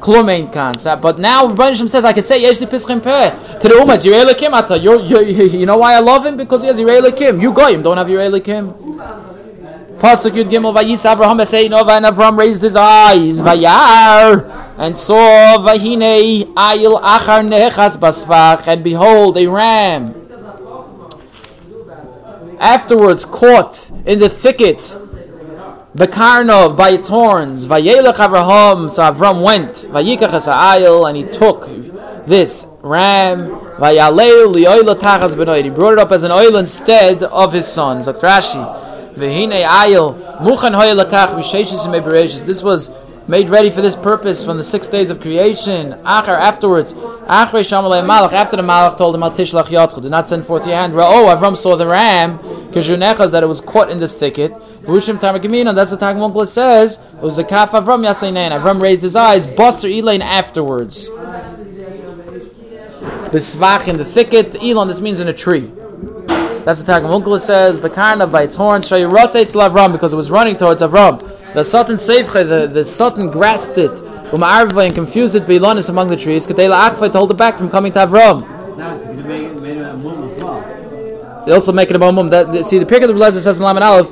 Klumein 0.00 0.52
kan. 0.52 0.74
But 1.00 1.18
now 1.18 1.48
Rebbeinu 1.48 1.88
says 1.88 2.04
I 2.04 2.12
can 2.12 2.22
say 2.22 2.42
Yesh 2.42 2.58
Pischim 2.58 3.02
Peh 3.02 3.58
to 3.60 3.68
the 3.68 3.74
Umas 3.74 4.04
Yirei 4.04 4.52
Ata. 4.52 4.78
You 4.78 5.00
you 5.02 5.66
know 5.66 5.78
why 5.78 5.94
I 5.94 6.00
love 6.00 6.26
him 6.26 6.36
because 6.36 6.62
he 6.62 6.68
has 6.68 6.78
Yirei 6.78 7.00
Lekim. 7.00 7.40
You 7.40 7.52
goyim 7.52 7.82
don't 7.82 7.96
have 7.96 8.06
Yirei 8.08 8.30
Lekim. 8.30 8.72
Pasuk 9.98 10.32
Yud 10.32 10.50
Gimel 10.50 10.74
Vayis 10.74 11.04
Avraham 11.06 11.70
Nova 11.70 11.92
and 11.92 12.04
Avraham 12.04 12.36
raised 12.36 12.60
his 12.60 12.76
eyes 12.76 13.40
Vayar 13.40 14.74
and 14.76 14.96
saw 14.98 15.56
Vahine 15.58 16.44
Ayil 16.54 17.00
Achar 17.00 17.48
Nechas 17.48 17.96
Basfach 17.96 18.66
and 18.66 18.84
behold 18.84 19.38
a 19.40 19.46
ram. 19.46 20.14
Afterwards 22.58 23.24
caught 23.24 23.90
in 24.04 24.18
the 24.18 24.28
thicket 24.28 24.78
Bekarno 25.96 26.76
by 26.76 26.90
its 26.90 27.06
horns. 27.08 27.66
Vayelech 27.66 28.14
Avraham. 28.14 28.90
So 28.90 29.02
Avram 29.02 29.42
went. 29.42 29.74
Vayikach 29.74 30.32
es 30.32 30.46
ha'ayil, 30.46 31.08
and 31.08 31.16
he 31.16 31.24
took 31.24 31.68
this 32.26 32.66
ram. 32.82 33.50
Vayaleu 33.78 34.52
li'oila 34.52 34.98
tachas 34.98 35.36
benoid. 35.36 35.62
He 35.62 35.70
brought 35.70 35.92
it 35.92 35.98
up 36.00 36.10
as 36.10 36.24
an 36.24 36.32
oil 36.32 36.56
instead 36.56 37.22
of 37.22 37.52
his 37.52 37.66
sons. 37.66 38.06
Dr. 38.06 38.26
Rashi. 38.26 39.14
Vehine 39.14 39.64
ayil. 39.64 40.16
Muchan 40.40 40.74
hoya 40.74 40.96
lakach 40.96 41.38
v'sheishis 41.38 41.86
bereshis. 41.86 42.44
This 42.44 42.62
was 42.64 42.90
made 43.26 43.48
ready 43.48 43.70
for 43.70 43.80
this 43.80 43.96
purpose 43.96 44.44
from 44.44 44.58
the 44.58 44.64
six 44.64 44.88
days 44.88 45.10
of 45.10 45.20
creation. 45.20 45.90
Achar 46.04 46.38
afterwards, 46.38 46.94
Achar 46.94 47.60
Shamalei 47.62 48.06
Malach. 48.06 48.32
After 48.32 48.56
the 48.56 48.62
Malach 48.62 48.96
told 48.96 49.14
him, 49.14 49.22
Al 49.22 49.30
Tishlach 49.32 49.66
Yotchu, 49.66 50.02
do 50.02 50.08
not 50.08 50.28
send 50.28 50.46
forth 50.46 50.66
your 50.66 50.76
hand. 50.76 50.94
Ra'o 50.94 51.26
oh, 51.26 51.36
Avram 51.36 51.56
saw 51.56 51.76
the 51.76 51.86
ram, 51.86 52.38
Kajunechas, 52.70 53.30
that 53.30 53.42
it 53.42 53.46
was 53.46 53.60
caught 53.60 53.90
in 53.90 53.98
this 53.98 54.14
thicket. 54.14 54.52
Vushim 54.82 55.18
Tarmagamina, 55.18 55.74
that's 55.74 55.92
what 55.92 56.00
Tagmunkla 56.00 56.46
says. 56.46 56.98
It 56.98 57.22
was 57.22 57.38
a 57.38 57.44
kaf 57.44 57.70
Avram 57.72 58.06
Yasainain. 58.06 58.50
Avram 58.50 58.80
raised 58.80 59.02
his 59.02 59.16
eyes, 59.16 59.46
Buster 59.46 59.88
Elaine 59.88 60.22
afterwards. 60.22 61.08
The 63.34 63.40
svach 63.40 63.88
in 63.88 63.96
the 63.96 64.04
thicket, 64.04 64.62
Elon, 64.62 64.86
this 64.86 65.00
means 65.00 65.18
in 65.20 65.28
a 65.28 65.32
tree. 65.32 65.72
That's 66.64 66.82
what 66.82 66.86
Targum 66.86 67.38
says. 67.38 67.78
Bekarna 67.80 68.30
by 68.30 68.42
its 68.42 68.56
horns, 68.56 68.88
Shayirotzaitz 68.88 69.54
Lavram, 69.54 69.92
because 69.92 70.12
it 70.12 70.16
was 70.16 70.30
running 70.30 70.56
towards 70.56 70.82
Avram. 70.82 71.20
The 71.54 71.62
Sultan 71.62 71.94
Seifche, 71.94 72.48
the, 72.48 72.66
the 72.66 72.84
Satan 72.84 73.28
grasped 73.28 73.78
it, 73.78 73.92
Uma'arva, 74.32 74.86
and 74.86 74.94
confused 74.94 75.36
it, 75.36 75.44
Beilonis 75.44 75.88
among 75.88 76.08
the 76.08 76.16
trees, 76.16 76.46
Kadela 76.46 76.90
Akfa 76.90 77.12
to 77.12 77.18
hold 77.18 77.30
it 77.30 77.36
back 77.36 77.56
from 77.58 77.70
coming 77.70 77.92
to 77.92 78.00
Avram. 78.00 78.76
Now 78.76 78.96
it's 78.96 79.04
going 79.04 79.18
to 79.18 79.24
make, 79.24 79.60
make 79.60 79.80
a 79.80 79.96
mum 79.96 80.24
as 80.24 80.42
well. 80.42 81.44
They 81.46 81.52
also 81.52 81.70
make 81.72 81.90
it 81.90 81.96
a 81.96 81.98
mum. 82.00 82.26
That 82.28 82.66
see 82.66 82.78
the 82.78 82.84
Pirkei 82.84 83.02
of 83.02 83.08
the 83.08 83.14
Blazer 83.14 83.40
says 83.40 83.60
in 83.60 83.64
Laman 83.66 83.84
Aleph. 83.84 84.08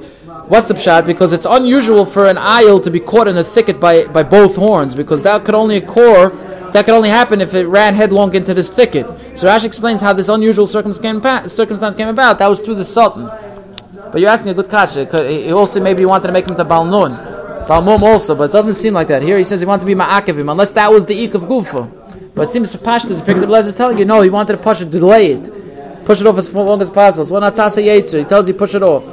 What's 0.46 0.68
the 0.68 0.74
pshat? 0.74 1.04
Because 1.04 1.32
it's 1.32 1.46
unusual 1.46 2.04
for 2.04 2.28
an 2.28 2.38
aisle 2.38 2.78
to 2.78 2.90
be 2.90 3.00
caught 3.00 3.26
in 3.26 3.36
a 3.38 3.44
thicket 3.44 3.80
by, 3.80 4.04
by 4.04 4.22
both 4.22 4.54
horns, 4.54 4.94
because 4.94 5.22
that 5.22 5.44
could 5.44 5.54
only 5.54 5.78
occur 5.78 6.30
that 6.72 6.86
could 6.86 6.94
only 6.94 7.10
happen 7.10 7.40
if 7.40 7.54
it 7.54 7.66
ran 7.66 7.94
headlong 7.94 8.34
into 8.34 8.54
this 8.54 8.70
thicket. 8.70 9.04
So 9.36 9.46
Rashi 9.46 9.64
explains 9.64 10.00
how 10.00 10.14
this 10.14 10.28
unusual 10.28 10.66
circumstance 10.66 11.00
came 11.00 11.16
about. 11.16 12.38
That 12.38 12.48
was 12.48 12.60
through 12.60 12.76
the 12.76 12.84
Sultan. 12.84 13.26
But 13.26 14.20
you're 14.20 14.30
asking 14.30 14.50
a 14.50 14.54
good 14.54 14.70
kasha. 14.70 15.04
He 15.28 15.52
also 15.52 15.82
maybe 15.82 16.04
wanted 16.06 16.28
to 16.28 16.32
make 16.32 16.48
him 16.48 16.56
to 16.56 16.64
Balnun. 16.64 17.31
Balmum 17.66 18.02
also, 18.02 18.34
but 18.34 18.50
it 18.50 18.52
doesn't 18.52 18.74
seem 18.74 18.94
like 18.94 19.08
that. 19.08 19.22
Here 19.22 19.38
he 19.38 19.44
says 19.44 19.60
he 19.60 19.66
wanted 19.66 19.80
to 19.80 19.86
be 19.86 19.94
Ma'akavim, 19.94 20.50
unless 20.50 20.70
that 20.72 20.92
was 20.92 21.06
the 21.06 21.24
Ik 21.24 21.34
of 21.34 21.42
Gufa. 21.42 22.34
But 22.34 22.48
it 22.48 22.50
seems 22.50 22.74
Pashtas, 22.74 23.24
the 23.24 23.32
Pirkei 23.34 23.58
is 23.66 23.74
telling 23.74 23.98
you, 23.98 24.04
no, 24.04 24.22
he 24.22 24.30
wanted 24.30 24.56
to 24.56 24.62
push 24.62 24.80
it, 24.80 24.90
delay 24.90 25.32
it. 25.32 26.04
Push 26.04 26.20
it 26.20 26.26
off 26.26 26.38
as 26.38 26.52
long 26.52 26.80
as 26.80 26.90
possible. 26.90 27.24
So 27.24 27.34
when 27.34 27.42
Atzasa 27.42 27.82
Yetzer, 27.84 28.18
he 28.20 28.24
tells 28.24 28.48
you 28.48 28.54
push 28.54 28.74
it 28.74 28.82
off. 28.82 29.04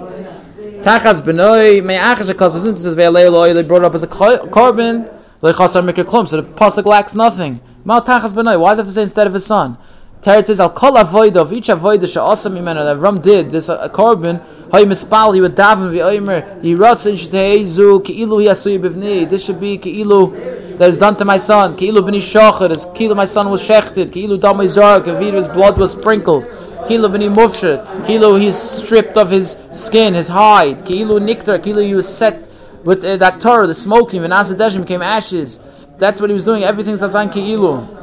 Tachas 0.81 1.21
Benoi, 1.21 1.83
Me'achash, 1.83 2.27
because 2.27 2.53
since 2.63 2.79
it 2.79 2.83
says 2.83 2.95
Ve'alei 2.95 3.53
they 3.53 3.63
brought 3.63 3.83
up 3.83 3.93
as 3.93 4.03
a 4.03 4.07
korban. 4.07 5.15
So 5.41 5.53
the 5.53 5.53
pasuk 5.53 6.85
lacks 6.85 7.15
nothing. 7.15 7.61
Mal 7.85 8.01
tachas 8.01 8.33
b'noi. 8.33 8.59
Why 8.59 8.71
does 8.71 8.79
it 8.79 8.81
have 8.81 8.87
to 8.87 8.91
say 8.91 9.03
instead 9.03 9.25
of 9.25 9.33
his 9.33 9.45
son? 9.45 9.77
Teretz 10.21 10.47
says 10.47 10.59
al 10.59 10.69
kol 10.69 10.97
avoid 10.97 11.37
of 11.37 11.53
each 11.53 11.69
avoid 11.69 12.01
she'asam 12.01 12.57
imenu 12.57 12.75
that 12.75 12.97
Ram 12.97 13.21
did 13.21 13.49
this 13.49 13.69
a 13.69 13.87
korban. 13.87 14.43
Hay 14.71 14.85
mispal 14.85 15.33
he 15.33 15.41
daven 15.41 15.89
v'oimer 15.91 16.61
yiratz 16.61 17.07
in 17.07 17.15
shteizu 17.15 17.99
keilu 18.03 18.45
yasui 18.45 18.77
bivni. 18.77 19.29
This 19.29 19.45
should 19.45 19.59
be 19.59 19.77
keilu 19.77 20.77
that 20.77 20.89
is 20.89 20.99
done 20.99 21.15
to 21.17 21.25
my 21.25 21.37
son. 21.37 21.75
Keilu 21.75 21.97
b'ni 21.97 22.19
shachar. 22.19 22.69
As 22.69 22.85
keilu 22.85 23.15
my 23.15 23.25
son 23.25 23.49
was 23.49 23.61
shechted. 23.61 24.11
Keilu 24.11 24.39
damay 24.39 24.67
zark. 24.67 25.05
His 25.05 25.47
blood 25.47 25.77
was 25.79 25.93
sprinkled. 25.93 26.43
Keilu 26.87 27.09
b'ni 27.09 27.33
mufshet. 27.33 27.83
Keilu 28.05 28.39
he's 28.39 28.57
stripped 28.57 29.17
of 29.17 29.31
his 29.31 29.57
skin, 29.71 30.13
his 30.13 30.27
hide. 30.27 30.79
Keilu 30.79 31.17
niktar. 31.19 31.57
Keilu 31.57 31.85
he 31.85 31.95
was 31.95 32.07
set 32.07 32.47
with 32.83 33.03
uh, 33.03 33.17
that 33.17 33.41
Torah, 33.41 33.67
the 33.67 33.75
smoking, 33.75 34.23
and 34.23 34.31
Deshim 34.31 34.81
became 34.81 35.01
ashes. 35.01 35.59
That's 35.97 36.21
what 36.21 36.29
he 36.29 36.33
was 36.33 36.45
doing. 36.45 36.63
Everything's 36.63 37.01
Zazan 37.01 37.31
Ki'ilu. 37.31 37.98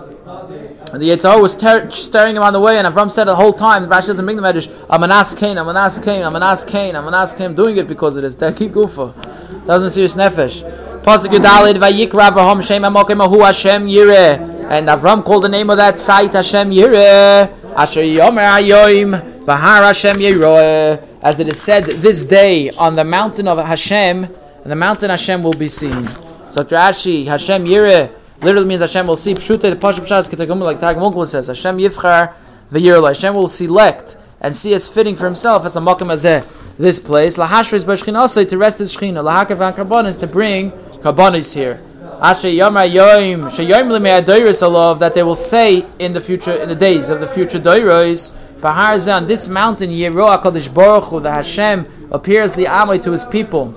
And 0.92 1.02
the 1.02 1.08
Yitzhar 1.10 1.42
was 1.42 1.56
ter- 1.56 1.90
staring 1.90 2.36
him 2.36 2.42
on 2.42 2.52
the 2.52 2.60
way, 2.60 2.78
and 2.78 2.86
Avram 2.86 3.10
said 3.10 3.24
the 3.24 3.34
whole 3.34 3.52
time, 3.52 3.86
Rashi 3.86 4.06
doesn't 4.06 4.24
bring 4.24 4.36
the 4.36 4.42
Medrash, 4.42 4.68
Amanas 4.86 5.36
Kain, 5.36 5.56
Amanas 5.56 6.02
Kain, 6.02 6.22
Amanas 6.22 6.64
Kain, 6.64 6.94
Amanas 6.94 7.36
Kain, 7.36 7.54
doing 7.54 7.76
it 7.76 7.88
because 7.88 8.14
this. 8.14 8.34
That 8.36 8.56
keep 8.56 8.72
gufa. 8.72 9.66
Doesn't 9.66 9.90
serious 9.90 10.14
nefesh. 10.14 10.62
Pasuk 11.02 11.30
Yudalid, 11.30 11.78
Vayikra 11.78 12.30
Avraham 12.30 12.62
Shem 12.62 12.82
Amokim 12.82 13.44
Hashem 13.44 13.84
Yireh. 13.84 14.70
And 14.70 14.88
Avram 14.88 15.24
called 15.24 15.44
the 15.44 15.48
name 15.48 15.70
of 15.70 15.76
that 15.78 15.98
site 15.98 16.32
Hashem 16.32 16.70
Yireh. 16.70 17.74
Asher 17.74 18.02
Yomer 18.02 18.44
Ayoim, 18.44 19.44
Bahar 19.44 19.82
Hashem 19.82 20.18
Yireh. 20.18 21.06
As 21.22 21.40
it 21.40 21.48
is 21.48 21.60
said 21.60 21.84
this 21.84 22.24
day 22.24 22.70
on 22.70 22.94
the 22.94 23.04
mountain 23.04 23.48
of 23.48 23.58
Hashem, 23.58 24.24
and 24.24 24.72
the 24.72 24.76
mountain 24.76 25.10
Hashem 25.10 25.42
will 25.42 25.54
be 25.54 25.68
seen. 25.68 26.04
So 26.52 26.62
Rashi, 26.64 27.26
Hashem 27.26 27.64
Yireh, 27.64 28.12
literally 28.40 28.66
means 28.66 28.80
Hashem 28.80 29.06
will 29.06 29.16
see. 29.16 29.34
Pshute, 29.34 29.74
Pashup 29.76 30.06
Shas, 30.06 30.28
Ketagum, 30.28 30.60
like 30.60 30.80
Tag 30.80 30.96
says, 31.26 31.46
Hashem 31.46 31.76
Yivchar, 31.76 32.34
the 32.70 32.78
Yireh, 32.78 33.08
Hashem 33.08 33.34
will 33.34 33.48
select 33.48 34.16
and 34.40 34.54
see 34.54 34.74
as 34.74 34.88
fitting 34.88 35.16
for 35.16 35.24
himself 35.24 35.64
as 35.64 35.76
a 35.76 35.80
Makam 35.80 36.12
Azeh, 36.12 36.44
this 36.78 36.98
place. 36.98 37.36
Lahashris 37.36 38.16
also 38.16 38.44
to 38.44 38.58
rest 38.58 38.78
his 38.78 38.94
Shechina, 38.94 39.22
Lahakav 39.22 39.74
Karbonis, 39.74 40.20
to 40.20 40.26
bring 40.26 40.70
Karbonis 40.70 41.54
here. 41.54 41.82
Asher 42.20 42.48
Yom 42.48 42.74
Yoim, 42.74 43.44
Shayom 43.44 43.88
Limei 43.88 44.22
Adoiris 44.22 44.62
Alov, 44.62 44.98
that 45.00 45.14
they 45.14 45.22
will 45.22 45.34
say 45.34 45.84
in 45.98 46.12
the 46.12 46.20
future, 46.20 46.52
in 46.52 46.68
the 46.68 46.74
days 46.74 47.08
of 47.08 47.20
the 47.20 47.26
future 47.26 47.58
Doiros, 47.58 48.34
Bahar 48.60 48.96
on 49.10 49.26
this 49.26 49.48
mountain, 49.48 49.90
Yeroah 49.90 50.42
Kodesh 50.42 50.72
Baruch 50.72 51.04
Hu, 51.04 51.20
the 51.20 51.30
Hashem 51.30 51.86
appears 52.10 52.54
the 52.54 52.64
Amoi 52.64 53.02
to 53.02 53.12
his 53.12 53.24
people. 53.24 53.74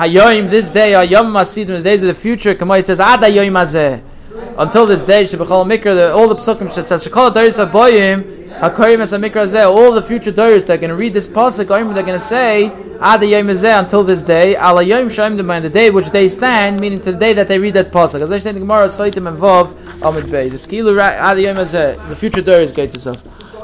Hayoim, 0.00 0.48
this 0.48 0.70
day, 0.70 0.92
Hayom 0.92 1.30
Masid, 1.30 1.68
in 1.68 1.76
the 1.76 1.82
days 1.82 2.02
of 2.02 2.06
the 2.06 2.14
future, 2.14 2.54
Kamoi 2.54 2.82
says, 2.82 3.00
Ad 3.00 3.20
Hayoim 3.20 3.52
Azeh. 3.52 4.00
Until 4.56 4.86
this 4.86 5.04
day, 5.04 5.24
Shebechol 5.24 5.66
Mikra, 5.66 6.16
all 6.16 6.26
the 6.26 6.36
psukim 6.36 6.74
that 6.74 6.88
says, 6.88 7.06
Shekol 7.06 7.34
Doris 7.34 7.58
Aboyim, 7.58 8.48
Hakoyim 8.60 9.00
as 9.00 9.12
Mikra 9.12 9.42
Azeh, 9.42 9.66
all 9.66 9.92
the 9.92 10.00
future 10.00 10.30
Doris 10.30 10.64
that 10.64 10.72
are 10.72 10.78
going 10.78 10.88
to 10.88 10.96
read 10.96 11.12
this 11.12 11.26
pasuk, 11.26 11.68
they're 11.68 11.84
going 11.84 12.06
to 12.06 12.18
say, 12.18 12.68
Ad 12.98 13.20
Hayoim 13.20 13.50
Azeh, 13.50 13.78
until 13.78 14.02
this 14.02 14.24
day, 14.24 14.56
Al 14.56 14.76
Hayoim 14.76 15.10
Shaim 15.10 15.38
Demai, 15.38 15.60
the 15.60 15.68
day 15.68 15.90
which 15.90 16.06
they 16.06 16.28
stand, 16.28 16.80
meaning 16.80 16.98
to 17.02 17.12
the 17.12 17.18
day 17.18 17.34
that 17.34 17.46
they 17.46 17.58
read 17.58 17.74
that 17.74 17.92
pasuk. 17.92 18.22
As 18.22 18.32
I 18.32 18.38
say 18.38 18.48
in 18.50 18.58
Gemara, 18.58 18.86
Soitim 18.86 19.28
and 19.28 19.38
Vav, 19.38 19.72
Amid 20.00 20.30
Beis. 20.30 20.54
It's 20.54 20.66
Kilu 20.66 20.98
Ad 20.98 21.36
Hayoim 21.36 21.56
Azeh, 21.56 22.08
the 22.08 22.16
future 22.16 22.40
Doris, 22.40 22.70
up. 22.70 23.16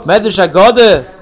Medrash 0.05 0.47
Agodeh, 0.47 1.16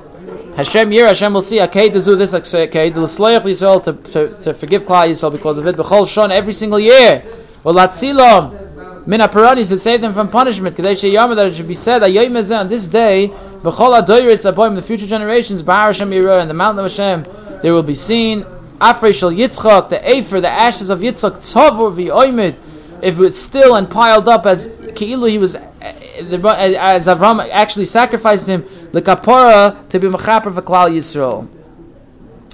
Hashem 0.57 0.93
Yir, 0.93 1.09
Hashem 1.09 1.33
will 1.33 1.41
see 1.41 1.59
Akei 1.59 1.93
to 1.93 2.01
do 2.01 2.15
this 2.15 2.33
Akei 2.33 2.93
to 2.93 3.01
L'sloyach 3.01 3.43
Yisrael 3.43 3.83
to, 3.83 3.93
to, 4.13 4.43
to 4.43 4.55
forgive 4.55 4.85
Klal 4.85 5.11
Yisrael 5.11 5.33
because 5.33 5.59
of 5.59 5.67
it. 5.67 5.75
B'chol 5.75 6.09
Shon 6.09 6.31
every 6.31 6.53
single 6.53 6.79
year. 6.79 7.25
Well, 7.65 7.75
Latzilom 7.75 9.05
Min 9.05 9.19
Aparanis 9.19 9.69
to 9.71 9.77
save 9.77 10.01
them 10.01 10.15
from 10.15 10.31
punishment. 10.31 10.77
Kadei 10.77 10.93
Sheyama 10.93 11.35
that 11.35 11.49
it 11.49 11.57
should 11.57 11.67
be 11.67 11.75
said 11.75 12.03
Ayoy 12.03 12.29
Mezeh 12.31 12.61
on 12.61 12.69
this 12.69 12.87
day. 12.87 13.29
B'chol 13.63 14.01
Adoyris 14.01 14.51
Aboim 14.53 14.77
the 14.77 14.83
future 14.83 15.09
generations 15.09 15.61
Bar 15.61 15.87
Hashem 15.87 16.13
Yir 16.13 16.39
and 16.39 16.49
the 16.49 16.55
mountain 16.55 16.85
of 16.85 16.91
Hashem 16.91 17.27
they 17.61 17.73
will 17.73 17.83
be 17.83 17.97
seen. 17.97 18.45
Afrei 18.79 19.13
Shel 19.13 19.33
Yitzchak 19.33 19.89
the 19.89 20.09
Afer 20.09 20.41
the 20.41 20.49
ashes 20.49 20.89
of 20.89 21.01
Yitzchak 21.01 21.39
Tovur 21.39 21.93
v'Oymid 21.93 22.55
if 23.03 23.19
it's 23.19 23.41
still 23.41 23.75
and 23.75 23.91
piled 23.91 24.29
up 24.29 24.47
as 24.47 24.69
Keilu 24.69 25.29
he 25.29 25.39
was 25.39 25.57
eh, 25.57 25.61
eh, 25.81 26.77
as 26.79 27.09
Avram 27.09 27.47
actually 27.51 27.87
sacrificed 27.87 28.47
him 28.47 28.65
the 28.95 29.03
kapara 29.03 29.89
to 29.89 29.99
be 29.99 30.07
mechaper 30.07 30.55
for 30.55 30.63
Klal 30.63 30.89
Yisrael. 30.89 31.49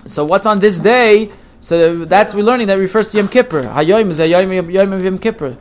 So 0.06 0.24
what's 0.24 0.46
on 0.46 0.58
this 0.58 0.80
day? 0.80 1.30
So 1.60 1.98
that's 2.06 2.34
we're 2.34 2.42
learning 2.42 2.68
that 2.68 2.78
refers 2.78 3.08
to 3.08 3.18
Yom 3.18 3.28
Kippur. 3.28 3.64
Hayoim 3.64 4.08
is 4.08 4.20
a 4.20 4.26
Yom 4.26 4.50
Yom 4.50 4.70
Yom 5.04 5.18
Kippur. 5.18 5.58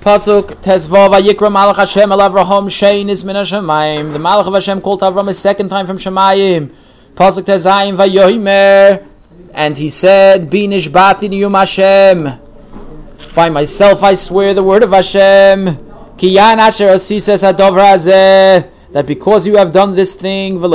Pasuk 0.00 0.54
Tezvav 0.62 1.10
Vayikra 1.10 1.50
Malach 1.50 1.76
Hashem 1.76 2.12
Al 2.12 2.20
Avraham 2.20 2.66
Shein 2.70 3.08
is 3.08 3.24
min 3.24 3.34
Hashemayim. 3.34 4.12
The 4.12 4.20
Malach 4.20 4.46
of 4.46 4.54
Hashem 4.54 4.80
called 4.80 5.00
Avram 5.00 5.28
a 5.28 5.34
second 5.34 5.68
time 5.68 5.88
from 5.88 5.98
Shemayim. 5.98 6.72
Pasuk 7.14 7.42
Tezayim 7.42 7.94
Vayoimer. 7.94 9.04
And 9.52 9.76
he 9.76 9.90
said, 9.90 10.48
Binish 10.48 10.90
Bati 10.90 11.28
Niyum 11.28 11.58
Hashem. 11.58 12.40
By 13.34 13.48
myself 13.48 14.04
I 14.04 14.14
swear 14.14 14.54
the 14.54 14.62
word 14.62 14.84
of 14.84 14.90
Hashem. 14.92 15.91
Kiyan 16.22 16.58
Asher 16.58 16.86
Asises 16.86 17.42
Hadovra 17.42 17.98
that 18.92 19.06
because 19.08 19.44
you 19.44 19.56
have 19.56 19.72
done 19.72 19.96
this 19.96 20.14
thing, 20.14 20.62
and 20.62 20.72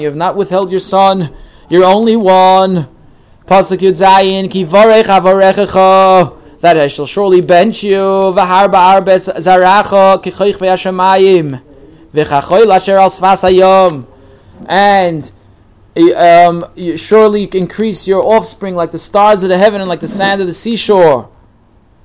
you 0.00 0.06
have 0.06 0.14
not 0.14 0.36
withheld 0.36 0.70
your 0.70 0.78
son, 0.78 1.34
your 1.68 1.82
only 1.82 2.14
one, 2.14 2.86
Pasuk 3.44 3.78
Yudzayin, 3.78 4.48
Kivarech 4.48 5.06
Avarechecha, 5.06 6.38
that 6.60 6.76
I 6.76 6.86
shall 6.86 7.06
surely 7.06 7.40
bench 7.40 7.82
you, 7.82 7.98
Vaharba 7.98 9.00
Arbes 9.00 9.28
Zaracha, 9.34 10.22
Kichoich 10.22 10.58
Ve'ashamayim, 10.58 11.60
V'chachoy 12.14 12.64
Lasher 12.64 12.96
Al 12.96 13.10
Hayom, 13.10 14.06
and 14.66 15.32
um, 16.14 16.64
you 16.76 16.96
surely 16.96 17.50
increase 17.54 18.06
your 18.06 18.24
offspring 18.24 18.76
like 18.76 18.92
the 18.92 18.98
stars 18.98 19.42
of 19.42 19.48
the 19.48 19.58
heaven 19.58 19.80
and 19.80 19.90
like 19.90 19.98
the 19.98 20.06
sand 20.06 20.40
of 20.40 20.46
the 20.46 20.54
seashore. 20.54 21.31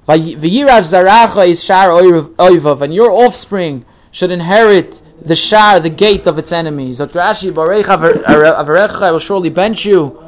Is 0.10 1.64
shar 1.64 1.90
oivav, 1.90 2.82
and 2.82 2.94
your 2.94 3.12
offspring 3.12 3.86
should 4.12 4.32
inherit 4.32 5.02
the 5.22 5.36
shar, 5.36 5.80
the 5.80 5.90
gate 5.90 6.28
of 6.28 6.38
its 6.38 6.52
enemies. 6.52 7.00
Rashi, 7.00 7.52
Avarecha, 7.52 9.02
I 9.02 9.12
will 9.12 9.20
surely 9.20 9.50
bench 9.50 9.86
you. 9.86 10.24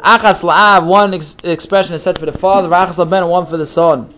Achas 0.00 0.42
la'av, 0.42 0.84
one 0.84 1.14
ex- 1.14 1.36
expression 1.44 1.94
is 1.94 2.02
said 2.02 2.18
for 2.18 2.26
the 2.26 2.32
father, 2.32 2.68
Achas 2.68 3.04
la'ben, 3.04 3.28
one 3.28 3.46
for 3.46 3.56
the 3.56 3.66
son. 3.66 4.12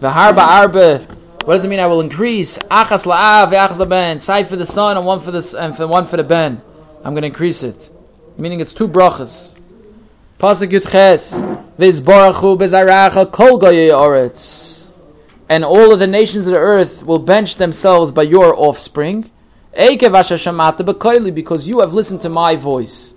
What 0.00 1.56
does 1.56 1.64
it 1.64 1.68
mean? 1.68 1.80
I 1.80 1.86
will 1.86 2.00
increase. 2.00 2.58
Achas 2.58 3.04
la'av, 3.04 3.52
achas 3.52 3.76
la'ben, 3.76 4.18
side 4.18 4.48
for 4.48 4.56
the 4.56 4.66
son 4.66 4.96
and 4.96 5.06
one 5.06 5.20
for 5.20 5.30
the 5.30 5.56
and 5.60 5.76
for 5.76 5.86
one 5.86 6.06
for 6.06 6.16
the 6.16 6.24
ben. 6.24 6.62
I'm 7.04 7.12
going 7.12 7.22
to 7.22 7.28
increase 7.28 7.62
it, 7.62 7.90
meaning 8.38 8.60
it's 8.60 8.72
two 8.72 8.88
brachas. 8.88 9.54
Pasuk 10.40 10.70
Yud 10.70 10.90
Ches, 10.90 11.44
Vizborachu 11.78 12.56
bezaracha 12.56 13.30
kol. 13.32 13.58
And 15.48 15.64
all 15.64 15.92
of 15.92 15.98
the 15.98 16.06
nations 16.06 16.46
of 16.46 16.54
the 16.54 16.60
earth 16.60 17.04
will 17.04 17.18
bench 17.18 17.56
themselves 17.56 18.12
by 18.12 18.22
your 18.22 18.56
offspring. 18.56 19.30
Because 19.74 21.66
you 21.66 21.80
have 21.80 21.92
listened 21.92 22.22
to 22.22 22.28
my 22.28 22.54
voice. 22.54 23.14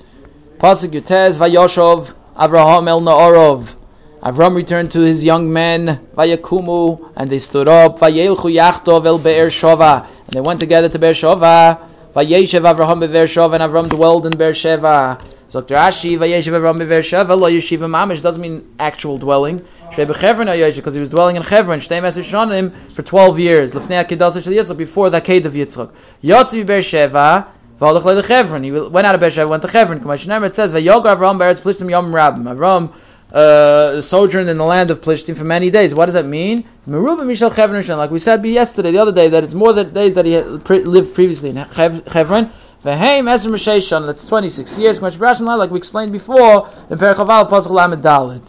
Pasuk 0.60 0.90
Yud 0.90 1.06
Tes, 1.06 1.38
Vayoshov, 1.38 2.16
Avraham 2.36 2.88
el 2.90 3.02
Naorov. 3.02 3.76
Avram 4.24 4.58
returned 4.58 4.92
to 4.92 5.02
his 5.02 5.24
young 5.24 5.54
men, 5.54 6.08
Vayakumu, 6.16 7.12
and 7.16 7.30
they 7.30 7.38
stood 7.38 7.70
up, 7.70 8.00
Vayelchu 8.00 8.52
Yachtov 8.52 9.06
el 9.06 9.20
Be'er 9.20 9.50
Shova, 9.52 10.08
and 10.08 10.30
they 10.32 10.42
went 10.42 10.60
together 10.60 10.90
to 10.90 10.98
Be'er 10.98 11.12
Shova. 11.12 11.80
Vayeshev 12.16 12.64
Avraham 12.76 13.00
be'er 13.02 13.28
Shova, 13.28 13.54
and 13.54 13.72
Avram 13.72 13.88
dwelled 13.88 14.26
in 14.26 14.36
Be'er 14.36 14.50
Sheva. 14.50 15.22
So 15.50 15.62
Dr. 15.62 15.76
Rashi, 15.76 16.18
Vayeshev 16.18 16.52
Avraham 16.52 16.78
be'er 16.78 16.98
Sheva, 16.98 17.40
lo 17.40 17.50
yeshiva 17.50 17.88
mamish, 17.88 18.22
doesn't 18.22 18.42
mean 18.42 18.76
actual 18.80 19.18
dwelling. 19.18 19.60
Shrei 19.92 20.06
b'chevron 20.06 20.48
hayeshev, 20.48 20.76
because 20.76 20.94
he 20.94 21.00
was 21.00 21.10
dwelling 21.10 21.38
in 21.38 21.44
Chevron, 21.44 21.80
Shtei 21.80 22.02
Meser 22.02 22.22
Shonim, 22.22 22.74
for 22.92 23.02
12 23.02 23.40
years. 23.40 23.74
Lefnei 23.74 24.06
HaKedah 24.06 24.44
Shel 24.44 24.54
Yitzchak, 24.54 24.76
before 24.76 25.10
the 25.10 25.22
Akedah 25.22 25.46
of 25.46 25.54
Yitzchak. 25.54 25.94
Yotzi 26.22 26.66
Be'er 26.66 26.80
Sheva, 26.80 27.48
V'alach 27.80 28.04
le 28.04 28.24
Chevron, 28.24 28.64
he 28.64 28.72
went 28.72 29.08
out 29.08 29.16
of 29.16 29.22
Be'er 29.22 29.30
Sheva, 29.30 29.50
went 29.50 29.62
to 29.62 29.70
Chevron. 29.70 30.02
K'may 30.02 30.46
it 30.46 30.56
says, 30.56 30.74
Vayogar 30.74 31.16
Avraham 31.16 31.38
be'eretz 31.38 31.62
Plishtim 31.62 31.90
Yom 31.90 32.12
Rabim. 32.12 32.44
Avram 32.54 32.94
uh, 33.32 34.02
sojourned 34.02 34.50
in 34.50 34.58
the 34.58 34.64
land 34.64 34.90
of 34.90 35.00
Plishtim 35.00 35.38
for 35.38 35.46
many 35.46 35.70
days. 35.70 35.94
What 35.94 36.06
does 36.06 36.14
that 36.14 36.26
mean? 36.26 36.66
Like 36.86 38.12
we 38.12 38.20
said 38.20 38.46
yesterday, 38.46 38.92
the 38.92 38.98
other 38.98 39.12
day, 39.12 39.28
that 39.28 39.44
it's 39.44 39.54
more 39.54 39.74
than 39.74 39.94
days 39.94 40.16
that 40.16 40.26
he 40.26 40.40
lived 40.40 41.14
previously 41.14 41.50
in 41.50 41.66
Chevron. 42.12 42.52
That's 42.84 44.26
26 44.26 44.78
years. 44.78 45.02
Like 45.02 45.72
we 45.72 45.78
explained 45.78 46.12
before, 46.12 46.70
in 46.90 46.98
Perchaval, 46.98 47.50
Pasuk 47.50 47.72
Lamed 47.72 48.04
Dalid. 48.04 48.44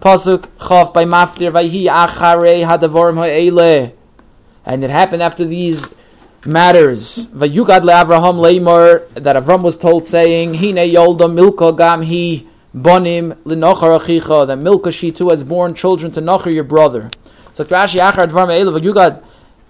Pasuk 0.00 0.48
Chav 0.58 0.92
by 0.92 1.04
Maftir, 1.04 1.50
Vayhi 1.52 1.86
Acharei 1.86 2.64
Hadavorim 2.66 3.16
Ha'ele. 3.18 3.92
And 4.64 4.82
it 4.82 4.90
happened 4.90 5.22
after 5.22 5.44
these 5.44 5.88
matters. 6.44 7.26
Vayugad 7.28 7.82
le'Avraham 7.82 8.36
le'imor, 8.40 9.08
that 9.14 9.36
Avram 9.36 9.62
was 9.62 9.76
told 9.76 10.04
saying, 10.06 10.54
Hine 10.54 10.76
yolda 10.76 11.28
milko 11.28 11.72
gam 11.76 12.02
hi 12.02 12.46
bonim 12.74 13.36
l'nochar 13.44 13.98
achicha, 14.00 14.46
that 14.46 14.58
Milka 14.58 14.90
she 14.90 15.12
too 15.12 15.28
has 15.28 15.44
born 15.44 15.74
children 15.74 16.10
to 16.12 16.20
Nochar 16.20 16.52
your 16.52 16.64
brother. 16.64 17.10
So 17.52 17.64
Rashi 17.64 17.98
Achar 18.00 18.26
Dvar 18.26 18.46
Me'elav 18.48 18.74
Vayugad 18.80 19.22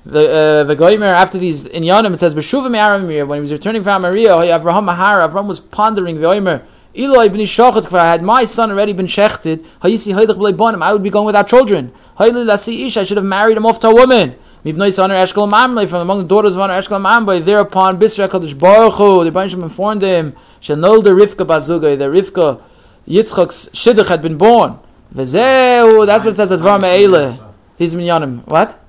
the 0.05 0.65
uh, 0.71 0.75
Goimer 0.75 1.13
after 1.13 1.39
these 1.39 1.67
in 1.67 1.83
Yanim 1.83 2.15
it 2.15 2.21
says 2.21 2.35
B'shuvim 2.35 2.77
Aramir 2.77 3.29
when 3.29 3.39
he 3.39 3.41
was 3.41 3.53
returning 3.53 3.83
from 3.83 4.03
Amaria 4.03 4.43
Avraham 4.43 4.85
Mahar 4.85 5.29
Avram 5.29 5.47
was 5.47 5.61
pondering 5.61 6.21
the 6.21 6.27
Goimer 6.27 6.63
Eloi 6.97 7.29
b'ni 7.29 7.43
shochet 7.43 7.89
had 7.91 8.23
my 8.23 8.45
son 8.45 8.73
already 8.73 8.93
been 8.93 9.07
shechted 9.07 9.65
hayisi 9.83 10.13
haydach 10.13 10.37
b'lei 10.37 10.53
bonim 10.53 10.83
I 10.83 10.93
would 10.93 11.03
be 11.03 11.11
going 11.11 11.27
without 11.27 11.47
children. 11.47 11.93
Hayli 12.19 12.45
lasi 12.45 12.87
ish 12.87 12.97
I 12.97 13.05
should 13.05 13.17
have 13.17 13.27
married 13.27 13.57
him 13.57 13.65
off 13.65 13.79
to 13.81 13.89
a 13.89 13.95
woman. 13.95 14.35
Mibnoi 14.65 14.93
son 14.93 15.11
Eshkol 15.11 15.49
Mamle 15.49 15.89
from 15.89 16.03
among 16.03 16.23
the 16.23 16.29
daughters 16.29 16.57
of 16.57 16.63
Honor 16.63 16.83
Mamle 16.83 17.45
thereupon 17.45 18.01
Bisra 18.01 18.27
Kadosh 18.29 18.59
Baruch 18.59 18.95
Hu 18.95 19.23
the 19.23 19.31
Banshim 19.31 19.63
informed 19.63 20.03
him 20.03 20.35
Shenol 20.61 21.05
the 21.05 21.11
Rivka 21.11 21.47
Bazuga 21.47 21.97
the 21.97 22.07
Rivka 22.07 22.61
Yitzchak's 23.07 23.69
Shidduch 23.69 24.09
had 24.09 24.21
been 24.21 24.37
born. 24.37 24.81
V'zeu 25.15 26.07
that's 26.07 26.25
what 26.25 26.33
it 26.33 26.37
says 26.37 26.51
at 26.51 26.59
Dvar 26.59 26.81
Me'ele 26.81 27.39
these 27.77 27.95
minyanim 27.95 28.45
what 28.49 28.83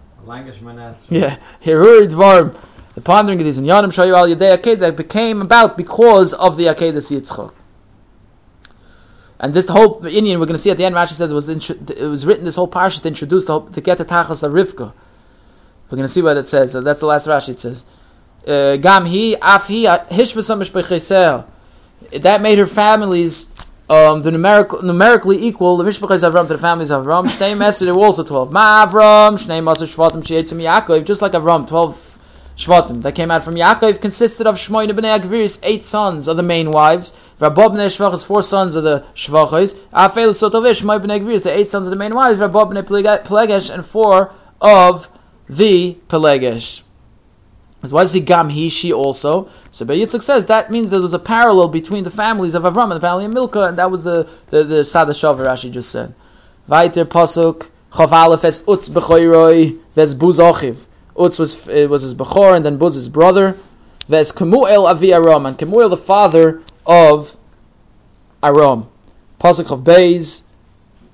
yeah, 1.09 1.37
Hirur 1.63 2.07
Dvarm. 2.07 2.57
The 2.95 3.01
pondering 3.01 3.39
of 3.39 3.45
these 3.45 3.57
in 3.57 3.65
Yanim 3.65 3.85
Shayu 3.85 4.13
Al 4.13 4.27
Yadei 4.27 4.57
Aked 4.57 4.79
that 4.79 4.97
became 4.97 5.41
about 5.41 5.77
because 5.77 6.33
of 6.33 6.57
the 6.57 6.65
Akedas 6.65 7.09
Yitzchak. 7.09 7.53
And 9.39 9.53
this 9.53 9.67
whole 9.69 10.01
inyan 10.01 10.39
we're 10.39 10.45
going 10.45 10.49
to 10.49 10.57
see 10.59 10.69
at 10.69 10.77
the 10.77 10.85
end. 10.85 10.93
Rashi 10.93 11.13
says 11.13 11.31
it 11.31 11.35
was 11.35 11.49
it 11.49 12.01
was 12.01 12.25
written 12.25 12.43
this 12.43 12.57
whole 12.57 12.67
parsha 12.67 13.01
to 13.01 13.07
introduce 13.07 13.45
the 13.45 13.59
to 13.61 13.81
get 13.81 13.97
the 13.97 14.05
tachas 14.05 14.43
of 14.43 14.51
Rivka. 14.51 14.93
We're 15.89 15.95
going 15.95 16.03
to 16.03 16.07
see 16.07 16.21
what 16.21 16.37
it 16.37 16.47
says. 16.47 16.73
That's 16.73 16.99
the 16.99 17.07
last 17.07 17.27
Rashi. 17.27 17.49
It 17.49 17.59
says, 17.59 17.85
uh, 18.47 18.75
"Gam 18.77 19.05
hi 19.07 19.35
af 19.41 19.67
hi 19.67 19.97
That 22.19 22.41
made 22.41 22.57
her 22.59 22.67
families 22.67 23.50
um, 23.91 24.21
the 24.21 24.31
numerical, 24.31 24.81
numerically 24.81 25.45
equal 25.45 25.75
the 25.75 25.83
Mishpachas 25.83 26.23
Avram 26.23 26.47
to 26.47 26.53
the 26.53 26.57
families 26.57 26.91
of 26.91 27.05
Avram. 27.05 27.25
Shnei 27.25 27.57
Mesed, 27.57 27.85
there 27.85 27.93
were 27.93 28.05
also 28.05 28.23
12. 28.23 28.53
Ma 28.53 28.87
Avram, 28.87 29.33
Shnei 29.33 29.61
Maser 29.61 29.85
Shvatim, 29.85 30.23
Sheyetzim 30.23 30.61
Yaakov, 30.61 31.03
just 31.03 31.21
like 31.21 31.33
Avram, 31.33 31.67
12 31.67 32.17
Shvatim 32.55 33.01
that 33.01 33.15
came 33.15 33.31
out 33.31 33.43
from 33.43 33.55
Yaakov 33.55 34.01
consisted 34.01 34.47
of 34.47 34.55
Shmoyne 34.55 34.91
Bnei 34.91 35.19
Agviris, 35.19 35.59
eight 35.63 35.83
sons 35.83 36.29
of 36.29 36.37
the 36.37 36.43
main 36.43 36.71
wives. 36.71 37.11
Rabab 37.41 37.73
Bnei 37.73 37.87
Shvachas, 37.87 38.23
four 38.23 38.41
sons 38.41 38.77
of 38.77 38.85
the 38.85 39.03
Shvachas. 39.13 39.75
Afel 39.93 40.29
Sotovish, 40.29 40.83
Shmoyne 40.83 41.03
Bnei 41.03 41.19
Agviris, 41.19 41.43
the 41.43 41.53
eight 41.53 41.69
sons 41.69 41.85
of 41.85 41.91
the 41.91 41.99
main 41.99 42.15
wives. 42.15 42.39
Rabab 42.39 42.71
Bnei 42.71 43.23
Pelegesh, 43.25 43.69
and 43.73 43.85
four 43.85 44.33
of 44.61 45.09
the 45.49 45.97
Pelegesh. 46.07 46.83
Why 47.89 48.03
does 48.03 48.13
he 48.13 48.19
gam 48.19 48.49
he 48.49 48.69
she 48.69 48.93
also? 48.93 49.49
So 49.71 49.85
Yitzchak 49.85 50.21
says 50.21 50.45
that 50.45 50.69
means 50.69 50.91
there 50.91 51.01
was 51.01 51.15
a 51.15 51.19
parallel 51.19 51.67
between 51.67 52.03
the 52.03 52.11
families 52.11 52.53
of 52.53 52.63
Avram 52.63 52.83
and 52.83 52.93
the 52.93 52.99
family 52.99 53.25
of 53.25 53.33
Milka, 53.33 53.63
and 53.63 53.77
that 53.79 53.89
was 53.89 54.03
the 54.03 54.29
the, 54.49 54.63
the 54.63 54.85
Sada 54.85 55.13
Shavar 55.13 55.47
Rashi 55.47 55.71
just 55.71 55.89
said. 55.89 56.13
Vaiter 56.69 57.05
pasuk 57.05 57.69
chav 57.93 58.11
aleph 58.11 58.45
es 58.45 58.59
utz 58.63 58.87
b'choiroi 58.87 59.79
ves 59.95 60.13
buz 60.13 60.37
ochiv. 60.37 60.77
Utz 61.15 61.39
was 61.39 61.67
it 61.67 61.89
was 61.89 62.03
his 62.03 62.13
bechor 62.13 62.55
and 62.55 62.63
then 62.63 62.77
Buz 62.77 62.95
his 62.95 63.09
brother. 63.09 63.57
Ves 64.07 64.31
Kemuel 64.31 64.85
avi 64.85 65.11
Aram 65.11 65.47
and 65.47 65.57
Kemuel 65.57 65.89
the 65.89 65.97
father 65.97 66.61
of 66.85 67.35
Aram. 68.43 68.89
Pasuk 69.39 69.71
of 69.71 69.81
Beis. 69.81 70.43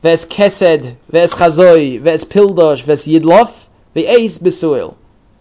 Ves 0.04 0.26
Kesed 0.26 0.98
ves 1.10 1.34
Chazoi 1.34 2.00
ves 2.02 2.26
Pildosh 2.26 2.84
ves 2.84 3.08
Yidlof 3.08 3.68
ve'eis 3.96 4.38
Besuel 4.38 4.96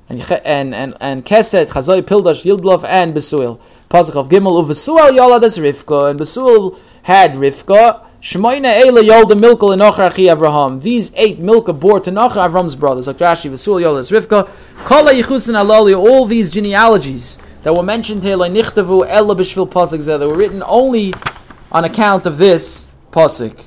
and 0.09 0.21
and 0.45 0.75
and 0.75 0.97
and 1.01 1.25
Keset, 1.25 1.67
Chazoi, 1.67 2.03
Pildash, 2.03 2.45
Yildlov, 2.45 2.85
and 2.89 3.13
Besuil. 3.13 3.61
Pasuk 3.91 4.15
of 4.15 4.29
Gimel 4.29 4.65
uvesuel 4.65 5.17
Yoladas 5.17 5.59
Rivka, 5.59 6.11
and 6.11 6.19
Besuil 6.19 6.79
had 7.03 7.33
Rivka. 7.33 8.05
Shmoina 8.21 8.73
Eila 8.73 9.03
Yolda 9.03 9.41
Milka 9.41 9.67
Lenocher 9.67 10.11
Achi 10.11 10.27
Avraham. 10.27 10.83
These 10.83 11.13
eight 11.17 11.39
Milka 11.39 11.73
bore 11.73 12.01
to 12.01 12.11
Nocher 12.11 12.49
Avram's 12.49 12.75
brothers, 12.75 13.07
like 13.07 13.19
Rashi, 13.19 13.51
Vesuil 13.51 13.81
Yoladas 13.81 14.11
Rivka. 14.11 14.51
Kala 14.85 15.13
Yichusin 15.13 15.55
Alali, 15.55 15.97
all 15.97 16.25
these 16.25 16.51
genealogies 16.51 17.39
that 17.63 17.75
were 17.75 17.83
mentioned 17.83 18.23
here, 18.23 18.37
like 18.37 18.53
Nichtavu 18.53 19.05
Ella 19.07 19.37
Bishvil 19.37 19.69
Pasuk 19.69 20.05
that 20.07 20.21
were 20.21 20.37
written 20.37 20.63
only 20.67 21.15
on 21.71 21.85
account 21.85 22.27
of 22.27 22.39
this 22.39 22.89
Pasuk. 23.11 23.65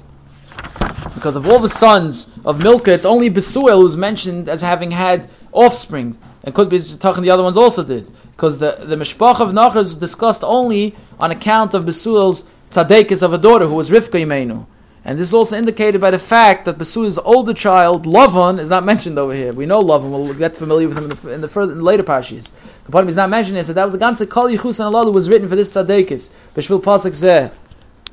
Because 1.15 1.36
of 1.36 1.47
all 1.47 1.60
the 1.60 1.69
sons 1.69 2.32
of 2.45 2.60
Milka, 2.60 2.91
it's 2.91 3.06
only 3.06 3.30
Besuel 3.30 3.82
who's 3.82 3.97
mentioned 3.97 4.47
as 4.47 4.62
having 4.62 4.91
had 4.91 5.30
offspring 5.52 6.17
and 6.43 6.56
could 6.56 6.69
be 6.69 6.80
talking 6.80 7.23
the 7.23 7.30
other 7.30 7.43
ones 7.43 7.58
also 7.58 7.84
did 7.84 8.12
because 8.32 8.58
the 8.58 8.78
the 8.82 8.95
mishpach 8.95 9.39
of 9.39 9.49
Nachar 9.54 9.78
is 9.78 9.95
discussed 9.95 10.43
only 10.43 10.95
on 11.19 11.32
account 11.32 11.73
of 11.73 11.86
Besuel's 11.86 12.45
tzadekis 12.71 13.23
of 13.23 13.34
a 13.34 13.38
daughter 13.38 13.67
who 13.67 13.75
was 13.75 13.89
Rivka 13.89 14.21
Imenu. 14.25 14.65
And 15.06 15.17
this 15.17 15.30
is 15.30 15.34
also 15.34 15.58
indicated 15.58 16.02
by 16.02 16.12
the 16.12 16.19
fact 16.19 16.65
that 16.65 16.78
Besuel's 16.78 17.17
older 17.19 17.54
child, 17.54 18.06
Lavan, 18.06 18.60
is 18.60 18.69
not 18.69 18.86
mentioned 18.86 19.17
over 19.17 19.34
here. 19.34 19.54
We 19.54 19.65
know 19.65 19.80
Lavan, 19.80 20.12
we'll 20.12 20.34
get 20.34 20.58
familiar 20.58 20.88
with 20.88 20.97
him 20.97 21.06
in 21.06 21.10
the, 21.10 21.30
in 21.30 21.41
the, 21.41 21.47
further, 21.47 21.71
in 21.71 21.80
the 21.80 21.84
later 21.84 22.04
parshas. 22.04 22.52
Kapanim 22.86 23.08
is 23.08 23.15
not 23.15 23.30
mentioned 23.30 23.56
here, 23.56 23.63
so 23.63 23.73
that 23.73 23.86
was 23.86 23.93
the 23.93 23.99
ganze 23.99 24.30
Kol 24.30 24.49
Yichus 24.49 24.86
and 24.86 25.15
was 25.15 25.30
written 25.30 25.47
for 25.47 25.56
this 25.56 25.73
tzadekis. 25.73 26.32
Beshvil 26.54 26.82
Pasuk 26.82 27.12
Zeh. 27.12 27.52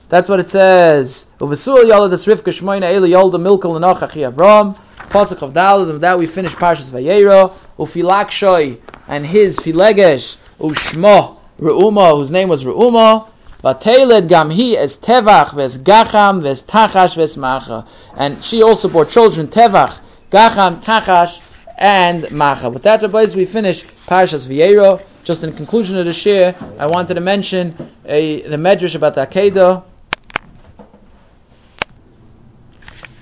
That's 0.08 0.28
what 0.28 0.40
it 0.40 0.48
says. 0.48 1.26
Uvesuel 1.38 1.90
Yalad 1.90 2.10
Rivka 2.10 2.52
Shmoina 2.52 2.84
Ela 2.84 3.08
Yolda 3.08 3.40
Milkel 3.40 3.72
Lenach 3.72 4.32
Avram. 4.32 4.78
Pasuk 5.08 5.40
of 5.42 5.52
Dalad, 5.52 5.88
and 5.88 6.00
that 6.00 6.18
we 6.18 6.26
finish 6.26 6.54
Parshas 6.54 6.90
Vayera, 6.90 7.56
Ufilakshoi, 7.78 8.80
and 9.06 9.24
his 9.26 9.58
Filegesh, 9.58 10.36
Ushmo, 10.58 11.38
Reuma, 11.58 12.18
whose 12.18 12.30
name 12.30 12.48
was 12.48 12.64
Reuma, 12.64 13.28
Vateled 13.62 14.28
Gamhi 14.28 14.74
as 14.74 14.98
Tevach, 14.98 15.54
Ves 15.56 15.78
Gacham, 15.78 16.42
Ves 16.42 16.62
Tachash, 16.62 17.16
Ves 17.16 17.36
Macha. 17.36 17.86
And 18.16 18.42
she 18.44 18.62
also 18.62 18.88
bore 18.88 19.04
children, 19.04 19.48
Tevach, 19.48 20.00
Gacham, 20.30 20.82
Tachash, 20.82 21.40
and 21.78 22.30
Macha. 22.32 22.68
With 22.68 22.82
that, 22.82 23.02
Rabbi, 23.02 23.26
we 23.36 23.44
finish 23.44 23.84
Parshas 24.06 24.46
Vayera. 24.46 25.02
Just 25.24 25.42
in 25.42 25.52
conclusion 25.52 25.98
of 25.98 26.04
the 26.04 26.12
share, 26.12 26.54
I 26.78 26.86
wanted 26.86 27.14
to 27.14 27.20
mention 27.20 27.74
a, 28.04 28.42
the 28.42 28.56
medrash 28.56 28.94
about 28.94 29.14
the 29.14 29.26
Akedah. 29.26 29.82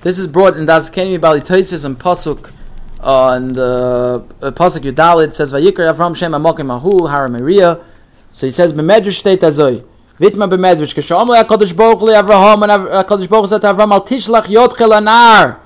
This 0.04 0.18
is 0.18 0.26
brought 0.26 0.58
in 0.58 0.66
Das 0.66 0.90
Kemi 0.90 1.18
Balitoisis 1.18 1.86
and 1.86 1.98
Pasuk 1.98 2.52
uh, 3.00 3.32
and 3.32 3.56
the 3.56 4.22
uh, 4.42 4.50
pasuk 4.50 4.80
Yudalid 4.80 5.32
says 5.32 5.50
Vayikra 5.50 5.94
Avram 5.94 6.14
Shem 6.14 6.32
Amokim 6.32 6.70
Ahu 6.70 7.08
Maria. 7.32 7.82
So 8.30 8.46
he 8.46 8.50
says 8.50 8.74
B'medrash 8.74 9.14
state 9.14 9.40
Azoi. 9.40 9.82
Vitma 10.20 10.46
b'medrash 10.46 10.94
k'shom 10.94 11.26
le'akadosh 11.28 11.74
baruch 11.74 12.00
le'Avraham 12.00 12.62
and 12.64 13.08
Hakadosh 13.08 13.30
baruch 13.30 13.48
to 13.48 13.56
Avram 13.60 13.92
al 13.92 14.04
tishlach 14.04 14.44
yotchel 14.44 14.90
anar 14.90 15.60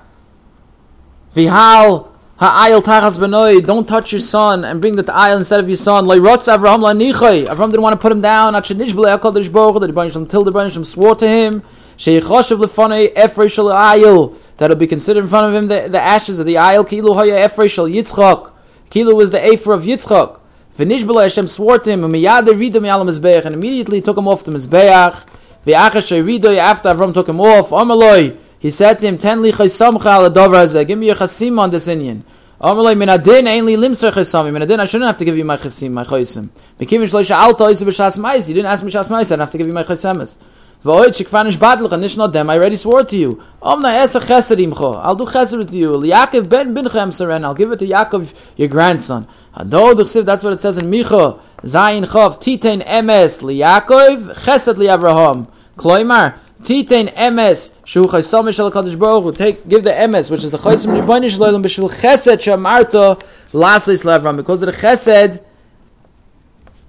Vihal 1.34 2.06
ha'ayil 2.38 2.80
tachas 2.80 3.18
benoi 3.18 3.66
don't 3.66 3.88
touch 3.88 4.12
your 4.12 4.20
son 4.20 4.64
and 4.64 4.80
bring 4.80 4.94
the 4.94 5.02
ayil 5.02 5.38
instead 5.38 5.58
of 5.58 5.68
your 5.68 5.76
son. 5.76 6.06
Le'rotz 6.06 6.46
Avraham 6.46 6.78
la'nichoy 6.78 7.48
Avram 7.48 7.72
didn't 7.72 7.82
want 7.82 7.94
to 7.94 8.00
put 8.00 8.12
him 8.12 8.20
down. 8.20 8.54
At 8.54 8.62
shenish 8.62 8.92
b'le 8.92 9.18
hakadosh 9.18 9.50
baruch 9.50 10.12
Shalom 10.12 10.28
till 10.28 10.44
the 10.44 10.52
Shalom 10.52 10.84
swore 10.84 11.16
to 11.16 11.26
him 11.26 11.64
sheyichoshev 11.98 12.58
lefanei 12.64 13.12
efresh 13.14 13.52
shel 13.52 13.66
ayil 13.66 14.34
that 14.56 14.70
will 14.70 14.76
be 14.76 14.86
considered 14.86 15.24
in 15.24 15.28
front 15.28 15.54
of 15.54 15.62
him 15.62 15.68
the, 15.68 15.88
the 15.88 16.00
ashes 16.00 16.40
of 16.40 16.46
the 16.46 16.54
ayil 16.54 16.88
kilu 16.88 17.14
hoya 17.14 17.46
efresh 17.46 17.72
shel 17.72 17.86
Yitzchak 17.86 18.52
kilu 18.90 19.14
was 19.14 19.30
the 19.30 19.44
afer 19.44 19.74
of 19.74 19.82
Yitzchak 19.82 20.38
V'nishbala 20.78 21.24
Hashem 21.24 21.48
swore 21.48 21.80
to 21.80 21.90
him, 21.90 22.02
Umiyada 22.02 22.52
rido 22.52 22.80
mi'al 22.80 23.04
mizbeach, 23.04 23.44
and 23.44 23.52
immediately 23.52 24.00
took 24.00 24.16
him 24.16 24.28
off 24.28 24.44
the 24.44 24.52
mizbeach. 24.52 25.24
V'achash 25.66 26.22
rido, 26.22 26.56
after 26.56 26.88
Avram 26.90 27.12
took 27.12 27.28
him 27.28 27.40
off, 27.40 27.70
Amaloi, 27.70 28.38
he 28.60 28.70
said 28.70 28.94
to 29.00 29.08
him, 29.08 29.18
Ten 29.18 29.42
li 29.42 29.50
chaysamcha 29.50 30.06
al 30.06 30.30
adover 30.30 30.62
hazeh, 30.62 30.86
give 30.86 30.96
me 30.96 31.06
your 31.06 31.16
chasim 31.16 31.58
on 31.58 31.70
this 31.70 31.88
inyan. 31.88 32.22
Amaloi, 32.60 32.96
min 32.96 33.08
adin 33.08 33.46
li 33.66 33.74
limser 33.74 34.12
chaysamim, 34.12 34.52
min 34.52 34.62
adin, 34.62 34.78
I 34.78 34.84
shouldn't 34.84 35.08
have 35.08 35.16
to 35.16 35.24
give 35.24 35.36
you 35.36 35.44
my 35.44 35.56
chasim, 35.56 35.90
my 35.90 36.04
chaysim. 36.04 36.48
Bekim 36.78 37.02
shloisha 37.02 37.34
alta 37.34 37.64
oisu 37.64 37.82
b'shas 37.82 38.20
mais, 38.20 38.48
you 38.48 38.54
didn't 38.54 38.70
ask 38.70 38.84
me 38.84 38.92
shas 38.92 39.10
mais, 39.10 39.32
I 39.32 39.34
don't 39.34 39.40
have 39.40 39.50
to 39.50 39.58
give 39.58 39.66
you 39.66 39.72
my 39.72 39.82
chaysemes. 39.82 40.38
V'oid 40.84 41.08
shikfanish 41.08 41.56
badlach, 41.56 41.90
and 41.90 42.16
not 42.16 42.32
them, 42.32 42.48
I 42.48 42.56
already 42.56 42.76
swore 42.76 43.02
to 43.02 43.16
you. 43.16 43.42
Omna 43.60 44.00
esa 44.00 44.20
chesed 44.20 44.64
imcho, 44.64 44.94
I'll 44.94 45.16
do 45.16 45.24
chesed 45.24 45.58
with 45.58 45.74
you. 45.74 45.90
Yaakov 45.90 46.48
ben 46.48 46.72
binchem 46.72 47.08
seren, 47.08 47.42
I'll 47.42 47.54
give 47.54 47.72
it 47.72 47.80
to 47.80 47.86
Yaakov, 47.86 48.32
your 48.56 48.68
grandson. 48.68 49.26
Ado 49.54 49.94
duchsiv, 49.94 50.24
that's 50.24 50.44
what 50.44 50.52
it 50.52 50.60
says 50.60 50.78
in 50.78 50.86
Micha, 50.86 51.40
Zayin 51.62 52.06
Chav, 52.06 52.38
Titein 52.38 52.86
Emes 52.86 53.42
liyakov, 53.42 54.36
Chesed 54.36 54.74
liyavraham. 54.74 55.50
Kloimar, 55.76 56.38
Titein 56.62 57.12
Emes, 57.12 57.74
Shu 57.84 58.04
Chaysom 58.04 58.54
Shal 58.54 58.70
Kadosh 58.70 58.96
Baruch 58.96 59.24
Hu, 59.24 59.32
take, 59.32 59.68
give 59.68 59.82
the 59.82 59.90
Emes, 59.90 60.30
which 60.30 60.44
is 60.44 60.52
the 60.52 60.58
Chaysom 60.58 60.94
Ribbonish 61.02 61.40
Leilam, 61.40 61.60
B'shvil 61.60 61.90
Chesed 61.90 62.36
Shamarto, 62.36 63.20
Laslis 63.50 64.04
Levram, 64.04 64.36
because 64.36 64.62
of 64.62 64.72
the 64.72 64.80
Chesed, 64.80 65.42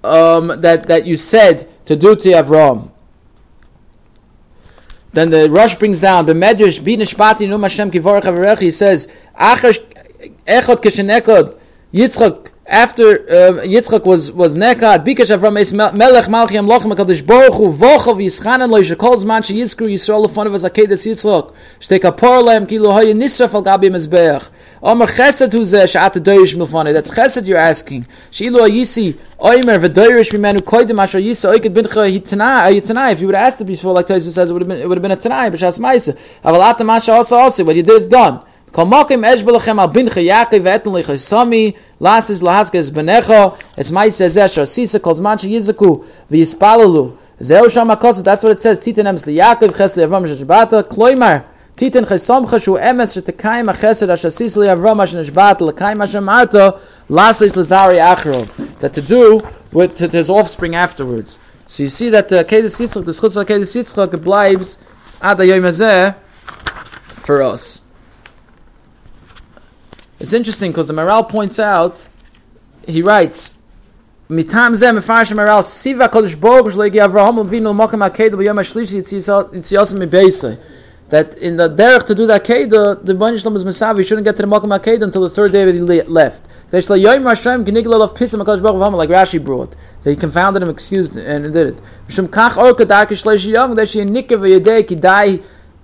um, 0.04 0.60
that, 0.60 0.86
that 0.86 1.06
you 1.06 1.16
said 1.16 1.68
to 1.86 1.96
do 1.96 2.14
to 2.14 2.28
Avram. 2.28 2.92
Then 5.12 5.30
the 5.30 5.50
Rush 5.50 5.74
brings 5.74 6.00
down, 6.00 6.26
B'medrash, 6.26 6.80
B'nishpati, 6.80 7.48
Num 7.48 7.62
Hashem 7.62 7.90
Kivorach 7.90 8.22
Avarech, 8.22 8.60
he 8.60 8.70
says, 8.70 9.08
Echot 9.38 9.86
Keshenekod, 10.46 11.58
Yitzchak, 11.92 12.50
after 12.70 13.04
uh, 13.10 13.64
Yitzchak 13.64 14.06
was 14.06 14.30
was 14.30 14.54
nekad, 14.54 15.04
bikash 15.04 15.36
Avram 15.36 15.58
es 15.58 15.72
melech 15.72 16.26
malchi 16.26 16.56
amlochem 16.56 16.94
hakadosh 16.94 17.26
baruch 17.26 17.54
hu 17.54 17.66
vochav 17.66 18.18
yischanan 18.22 18.70
lo 18.70 18.78
yishakol 18.78 19.16
zman 19.16 19.42
sheyizkru 19.42 19.88
Yisrael 19.88 20.24
lefon 20.24 20.46
of 20.46 20.52
azakedes 20.52 21.04
Yitzchak 21.04 21.52
shtei 21.80 21.98
kapor 21.98 22.44
lehem 22.44 22.68
kilu 22.68 22.92
hoye 22.92 23.12
nisraf 23.12 23.54
al 23.54 23.64
gabi 23.64 23.90
mezbeach 23.90 24.50
Omer 24.82 25.06
chesed 25.08 25.52
hu 25.52 25.60
zeh 25.62 25.86
shat 25.90 26.14
doirish 26.14 26.54
milfane 26.54 26.92
that's 26.92 27.10
chesed 27.10 27.44
you're 27.46 27.58
asking. 27.58 28.06
Shilu 28.30 28.58
ayisi 28.58 29.18
oimer 29.38 29.78
v'doirish 29.78 30.30
mimenu 30.32 30.60
koidim 30.60 31.02
asher 31.02 31.18
yisa 31.18 31.52
oiked 31.52 31.74
bincha 31.74 32.06
hitanai 32.06 32.80
hitanai 32.80 33.12
if 33.12 33.20
you 33.20 33.26
would 33.26 33.34
have 33.34 33.48
asked 33.48 33.60
it 33.60 33.64
before 33.64 33.92
like 33.92 34.06
Tosis 34.06 34.32
says 34.32 34.48
it 34.48 34.52
would 34.52 34.62
have 34.62 34.68
been 34.68 34.78
it 34.78 34.88
would 34.88 34.96
have 34.96 35.02
been 35.02 35.10
a 35.10 35.16
tanai 35.16 35.50
b'shas 35.50 35.80
ma'isa. 35.80 36.16
Aval 36.44 36.72
atam 36.72 36.88
asher 36.88 37.12
also 37.12 37.36
also 37.36 37.64
what 37.64 37.74
you 37.74 37.82
did 37.82 37.94
is 37.94 38.06
done. 38.06 38.40
Kol 38.72 38.86
mokim 38.86 39.26
esh 39.26 39.42
belachem 39.42 39.78
al 39.80 39.92
bincha 39.92 40.24
Yaakov 40.24 40.64
etan 40.64 40.94
lechasami 40.94 41.76
lasis 42.00 42.42
lahaskes 42.42 42.90
benecha 42.90 43.56
es 43.76 43.90
ma'is 43.90 44.20
ezeh 44.20 44.48
shasisa 44.48 45.00
kol 45.00 45.14
zman 45.14 45.36
sheyizaku 45.36 46.04
v'yispalalu 46.30 47.16
zeu 47.42 47.68
sham 47.68 47.88
akosa 47.88 48.24
that's 48.24 48.42
what 48.42 48.52
it 48.52 48.62
says. 48.62 48.78
Titan 48.78 49.06
emes 49.06 49.26
liYaakov 49.26 49.76
ches 49.76 49.96
li'avram 49.96 50.26
shashbata 50.26 50.82
kloimar. 50.82 51.44
Titan 51.76 52.04
chesamcha 52.04 52.62
shu 52.62 52.72
emes 52.76 53.14
shetekayim 53.14 53.72
achesed 53.72 54.08
ashasis 54.08 54.56
li'avram 54.56 54.96
shashbata 54.96 55.60
l'kayim 55.60 55.98
hashamarta 55.98 56.80
lasis 57.10 57.52
lazari 57.52 58.00
achrov. 58.00 58.48
That 58.80 58.94
to 58.94 59.02
do 59.02 59.46
with 59.72 59.98
his 59.98 60.30
offspring 60.30 60.74
afterwards. 60.74 61.38
So 61.66 61.82
you 61.84 61.88
see 61.88 62.08
that 62.08 62.28
the 62.28 62.44
Kedis 62.44 62.80
Yitzchak 62.80 63.04
the 63.04 63.12
Schutz 63.12 63.36
Kedis 63.36 63.76
Yitzchak 63.76 64.12
bleibt 64.24 64.78
ad 65.22 65.38
hazeh 65.38 66.16
for 67.22 67.42
us 67.42 67.82
it's 70.20 70.32
interesting 70.32 70.70
because 70.70 70.86
the 70.86 70.92
Maral 70.92 71.28
points 71.28 71.58
out, 71.58 72.08
he 72.86 73.02
writes, 73.02 73.58
Mitam 74.28 74.74
zeh 74.74 74.96
mefarsh 74.96 75.32
Maral 75.32 75.64
siva 75.64 76.08
kodesh 76.08 76.38
baruch 76.38 76.74
shlegi 76.74 76.96
Avraham 76.96 77.44
avinu 77.44 77.70
l'mokem 77.70 78.08
hakedah 78.08 78.34
b'yom 78.34 78.58
hashlishi 78.58 79.00
yitziyosem 79.00 79.98
mibeisei. 79.98 80.58
That 81.08 81.36
in 81.38 81.56
the 81.56 81.68
derech 81.68 82.06
to 82.06 82.14
do 82.14 82.26
that 82.26 82.44
kedah, 82.44 83.04
the 83.04 83.14
Bani 83.14 83.38
Shalom 83.38 83.56
is 83.56 83.64
Mesavi, 83.64 84.06
shouldn't 84.06 84.24
get 84.24 84.36
to 84.36 84.42
the 84.42 84.48
mokem 84.48 84.78
hakedah 84.78 85.02
until 85.02 85.22
the 85.22 85.30
third 85.30 85.52
day 85.52 85.64
that 85.64 85.74
he 85.74 85.80
left. 85.80 86.44
Like 86.72 86.84
Rashi 86.84 89.44
brought. 89.44 89.74
He 90.04 90.14
confounded 90.14 90.62
him, 90.62 90.68
excused 90.68 91.16
and 91.16 91.52
did 91.52 91.70
it. 91.70 91.76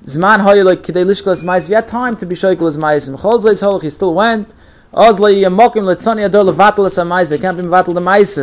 Zman 0.07 0.41
hoyelok 0.41 0.85
kidei 0.85 1.05
lishkos 1.05 1.43
mais. 1.43 1.69
We 1.69 1.75
had 1.75 1.89
time 1.89 2.15
to 2.17 2.27
be 2.27 2.37
shoykel 2.37 2.69
as 2.69 2.79
mais. 2.79 3.09
Mechol 3.09 3.41
zleis 3.41 3.61
holach, 3.61 3.83
he 3.83 3.91
still 3.91 4.15
went. 4.15 4.49
Oz 4.95 5.19
le 5.19 5.31
yamokim 5.31 5.83
letzoni 5.83 6.25
ador 6.25 6.45
levatel 6.45 6.87
as 6.87 6.97
a 6.99 7.05
mais. 7.05 7.29
They 7.29 7.39
can't 7.39 7.57
be 7.57 7.65
mevatel 7.65 7.93
the 7.93 8.01
mais. 8.01 8.39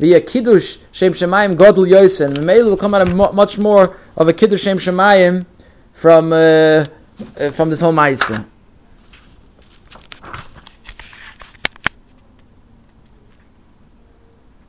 Via 0.00 0.20
kiddush 0.20 0.78
shem 0.90 1.12
shemayim 1.12 1.54
godel 1.54 1.88
yosen. 1.88 2.34
The 2.34 2.42
mail 2.42 2.64
will 2.64 2.76
come 2.76 2.94
out 2.94 3.08
of 3.08 3.14
much 3.32 3.58
more 3.58 3.96
of 4.16 4.26
a 4.26 4.32
kiddush 4.32 4.62
shem 4.62 4.78
shemayim 4.78 5.46
from 5.92 6.32
uh, 6.32 6.86
uh, 7.38 7.50
from 7.52 7.70
this 7.70 7.80
whole 7.80 7.92
mais. 7.92 8.20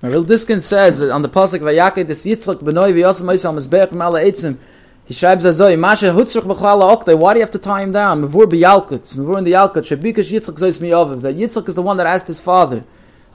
Real 0.03 0.23
Diskin 0.23 0.61
says 0.61 1.01
on 1.01 1.23
the 1.23 1.29
pasuk 1.29 1.61
Vayakeh 1.61 2.05
this 2.05 2.23
Yitzchak 2.27 2.61
benoi 2.61 2.93
v'yosem 2.93 3.25
oisam 3.25 3.55
mizbeach 3.55 3.91
mala 3.93 4.21
eitzim 4.21 4.59
he 5.05 5.13
schreibt 5.13 5.45
as 5.45 5.57
so, 5.57 5.75
Masha 5.77 6.07
hutzrich 6.07 6.43
b'chlal 6.43 6.81
ha'okta, 6.81 7.15
why 7.15 7.33
do 7.33 7.39
you 7.39 7.43
have 7.43 7.51
to 7.51 7.59
tie 7.59 7.83
him 7.83 7.91
down? 7.91 8.23
Mevur 8.23 8.45
b'yalkut, 8.45 9.15
mevur 9.15 9.37
in 9.37 9.43
the 9.43 9.51
yalkut, 9.51 9.83
shebikash 9.83 10.31
Yitzchak 10.31 10.55
zois 10.55 10.79
miyoviv, 10.79 11.21
that 11.21 11.35
Yitzchak 11.35 11.67
is 11.67 11.75
the 11.75 11.81
one 11.81 11.97
that 11.97 12.07
asked 12.07 12.25
his 12.25 12.39
father, 12.39 12.83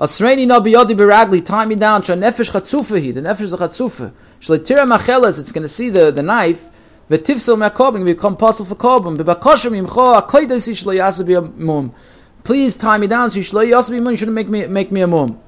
Asreini 0.01 0.49
no 0.49 0.61
biyodi 0.61 0.97
biragli, 0.97 1.45
tie 1.45 1.67
me 1.67 1.77
down, 1.77 2.03
sha 2.03 2.15
nefesh 2.15 2.51
chatzufahi, 2.51 3.15
the 3.15 3.21
nefesh 3.21 3.43
is 3.43 3.53
a 3.53 3.57
chatzufa, 3.57 4.13
shleitira 4.41 4.85
macheles, 4.85 5.39
it's 5.39 5.53
going 5.53 5.63
to 5.63 5.69
see 5.69 5.91
the, 5.91 6.11
the 6.11 6.23
knife, 6.23 6.65
v'tivsel 7.09 7.57
me'akobim, 7.57 8.05
become 8.05 8.37
puzzle 8.37 8.67
for 8.67 8.75
kobim, 8.75 9.17
b'bakoshem 9.17 9.79
yimcho, 9.79 10.21
akoides 10.21 10.67
ish 10.67 10.85
lo 10.85 10.93
yasa 10.93 11.57
mum. 11.57 11.95
Please 12.43 12.75
tie 12.75 12.99
me 12.99 13.07
down, 13.07 13.31
so 13.31 13.37
you 13.37 13.43
shlo 13.43 13.65
yasa 13.65 13.93
mum, 13.93 14.11
you 14.11 14.17
shouldn't 14.17 14.35
make 14.35 14.49
me, 14.49 14.67
make 14.67 14.91
me 14.91 15.03
a 15.03 15.07
mum. 15.07 15.41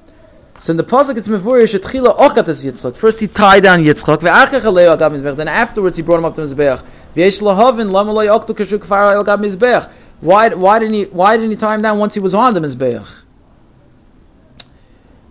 So 0.63 0.71
in 0.71 0.77
the 0.77 0.83
pasuk 0.85 1.17
it's 1.17 1.27
mevurish 1.27 1.77
etchila 1.77 2.17
ochat 2.17 2.47
as 2.47 2.65
Yitzchak. 2.65 2.95
First 2.95 3.19
he 3.19 3.27
tied 3.27 3.63
down 3.63 3.81
Yitzchak, 3.81 4.19
ve'achech 4.19 4.61
alei 4.61 4.85
agav 4.97 5.11
mizbech. 5.11 5.35
Then 5.35 5.49
afterwards 5.49 5.97
he 5.97 6.03
brought 6.03 6.19
him 6.19 6.23
up 6.23 6.35
to 6.35 6.41
mizbech. 6.41 6.81
V'yesh 7.17 7.41
lahavin 7.41 7.91
lama 7.91 8.13
loy 8.13 8.27
oktu 8.27 8.55
kashu 8.55 8.77
kfar 8.77 9.21
agav 9.21 9.43
mizbech. 9.43 9.91
Why 10.21 10.47
why 10.47 10.79
didn't 10.79 10.93
he 10.93 11.03
why 11.03 11.35
didn't 11.35 11.49
he 11.49 11.57
tie 11.57 11.75
him 11.75 11.81
down 11.81 11.99
once 11.99 12.13
he 12.13 12.21
was 12.21 12.33
on 12.33 12.53
the 12.53 12.61
mizbech? 12.61 13.23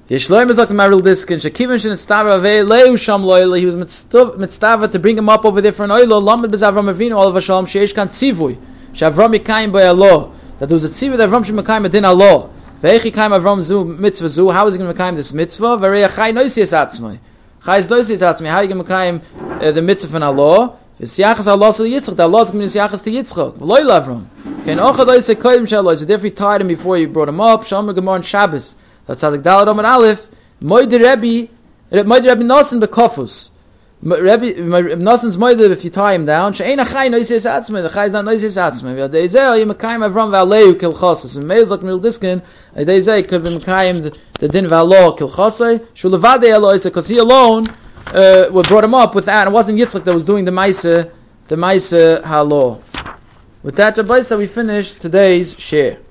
Yeshloim 0.08 0.50
is 0.50 0.58
like 0.58 0.68
the 0.68 0.74
Maril 0.74 1.00
Diskin. 1.00 1.38
Shekivin 1.38 1.80
shen 1.80 1.92
tztava 1.92 2.38
ve'leu 2.38 2.98
sham 2.98 3.22
loyle. 3.22 3.54
He 3.54 3.64
was 3.64 3.74
mitztava 3.74 4.92
to 4.92 4.98
bring 4.98 5.16
him 5.16 5.30
up 5.30 5.46
over 5.46 5.62
there 5.62 5.72
for 5.72 5.84
an 5.84 5.90
oilo. 5.92 6.22
Lamed 6.22 6.52
bezavram 6.52 6.92
avinu 6.92 7.14
olav 7.14 7.32
hashalom 7.36 7.64
sheish 7.64 7.94
kan 7.94 8.08
tzivui. 8.08 8.58
Shavram 8.92 9.34
yikayim 9.34 9.72
by 9.72 9.80
That 10.58 10.68
there 10.68 10.74
was 10.74 10.84
a 10.84 10.90
tzivui 10.90 11.16
that 11.16 11.30
Avram 11.30 11.42
shemakayim 11.42 11.86
adin 11.86 12.04
Allah. 12.04 12.50
Ve'echi 12.82 13.14
kaim 13.14 13.62
zu 13.62 13.84
mitzvah 13.84 14.28
zu. 14.28 14.48
How 14.50 14.66
is 14.66 14.74
he 14.74 14.78
going 14.78 14.92
to 14.92 15.04
make 15.04 15.14
this 15.14 15.32
mitzvah? 15.32 15.76
Very 15.78 16.00
chai 16.00 16.32
noisias 16.32 16.72
atzmai. 16.76 17.20
Chai 17.64 17.78
is 17.78 17.86
noisias 17.86 18.18
atzmai. 18.18 18.48
How 18.48 18.56
are 18.56 18.64
you 18.64 18.68
going 18.74 18.84
to 18.84 19.12
make 19.60 19.74
the 19.74 19.80
mitzvah 19.80 20.10
from 20.10 20.24
Allah? 20.24 20.76
V'siachas 21.00 21.46
Allah 21.46 21.72
to 21.72 21.84
Yitzchak. 21.84 22.16
The 22.16 22.24
Allah 22.24 22.42
is 22.42 22.50
going 22.50 22.66
to 22.66 22.72
be 22.72 22.78
siachas 22.80 23.04
to 23.04 23.10
Yitzchak. 23.12 23.58
V'loi 23.58 23.84
Avram. 23.84 24.26
Ken 24.64 24.78
ocha 24.78 25.06
do 25.06 25.12
yisei 25.12 25.36
koyim 25.36 25.62
shaloi. 25.62 25.96
So 25.96 26.04
therefore 26.04 26.24
he 26.24 26.30
tied 26.32 26.60
him 26.60 26.66
before 26.66 26.98
you 26.98 27.06
brought 27.06 27.28
him 27.28 27.40
up. 27.40 27.64
Shalom 27.64 27.94
Gemara 27.94 28.14
on 28.14 28.22
Shabbos. 28.22 28.74
That's 29.06 29.22
how 29.22 29.30
Tzadik 29.30 29.42
Dalad 29.42 29.68
Omer 29.68 29.86
Aleph. 29.86 30.26
Moide 30.60 30.92
Rebbe. 30.92 31.48
Moide 31.92 32.28
Rebbe 32.30 32.42
Nosen 32.42 32.80
bekofus. 32.80 33.51
Rabbi 34.04 34.46
Nassan's 34.96 35.36
moidev 35.36 35.70
if 35.70 35.84
you 35.84 35.90
tie 35.90 36.14
him 36.14 36.26
down. 36.26 36.52
She'ein 36.52 36.78
achai 36.78 37.08
noises 37.08 37.46
atzme. 37.46 37.82
The 37.82 37.88
chai 37.88 38.06
is 38.06 38.12
not 38.12 38.24
noises 38.24 38.56
atzme. 38.56 38.98
V'adei 38.98 39.24
zeh 39.24 39.60
yim 39.60 39.68
mekayim 39.68 40.04
avram 40.08 40.30
v'aleu 40.30 40.78
kil 40.78 40.92
chosas. 40.92 41.36
And 41.36 41.46
meils 41.46 41.70
like 41.70 41.82
mil 41.82 42.00
diskin. 42.00 42.42
Adei 42.74 42.98
zeh 42.98 43.28
could 43.28 43.44
be 43.44 43.50
mekayim 43.50 44.12
the 44.40 44.48
din 44.48 44.64
v'alo 44.64 45.16
kil 45.16 45.30
chosay. 45.30 45.78
Shulevadei 45.94 46.50
aloisa 46.50 46.84
because 46.84 47.06
he 47.06 47.18
alone 47.18 47.68
uh, 48.06 48.50
brought 48.62 48.82
him 48.82 48.94
up 48.94 49.14
with 49.14 49.26
that. 49.26 49.46
It 49.46 49.52
wasn't 49.52 49.78
Yitzchak 49.78 50.02
that 50.02 50.12
was 50.12 50.24
doing 50.24 50.44
the 50.44 50.50
maisa 50.50 51.12
the 51.46 51.54
maisa 51.54 52.24
halo. 52.24 52.82
With 53.62 53.76
that, 53.76 53.96
Rabbi, 53.96 54.22
we 54.36 54.48
finish 54.48 54.94
today's 54.94 55.54
share. 55.56 56.02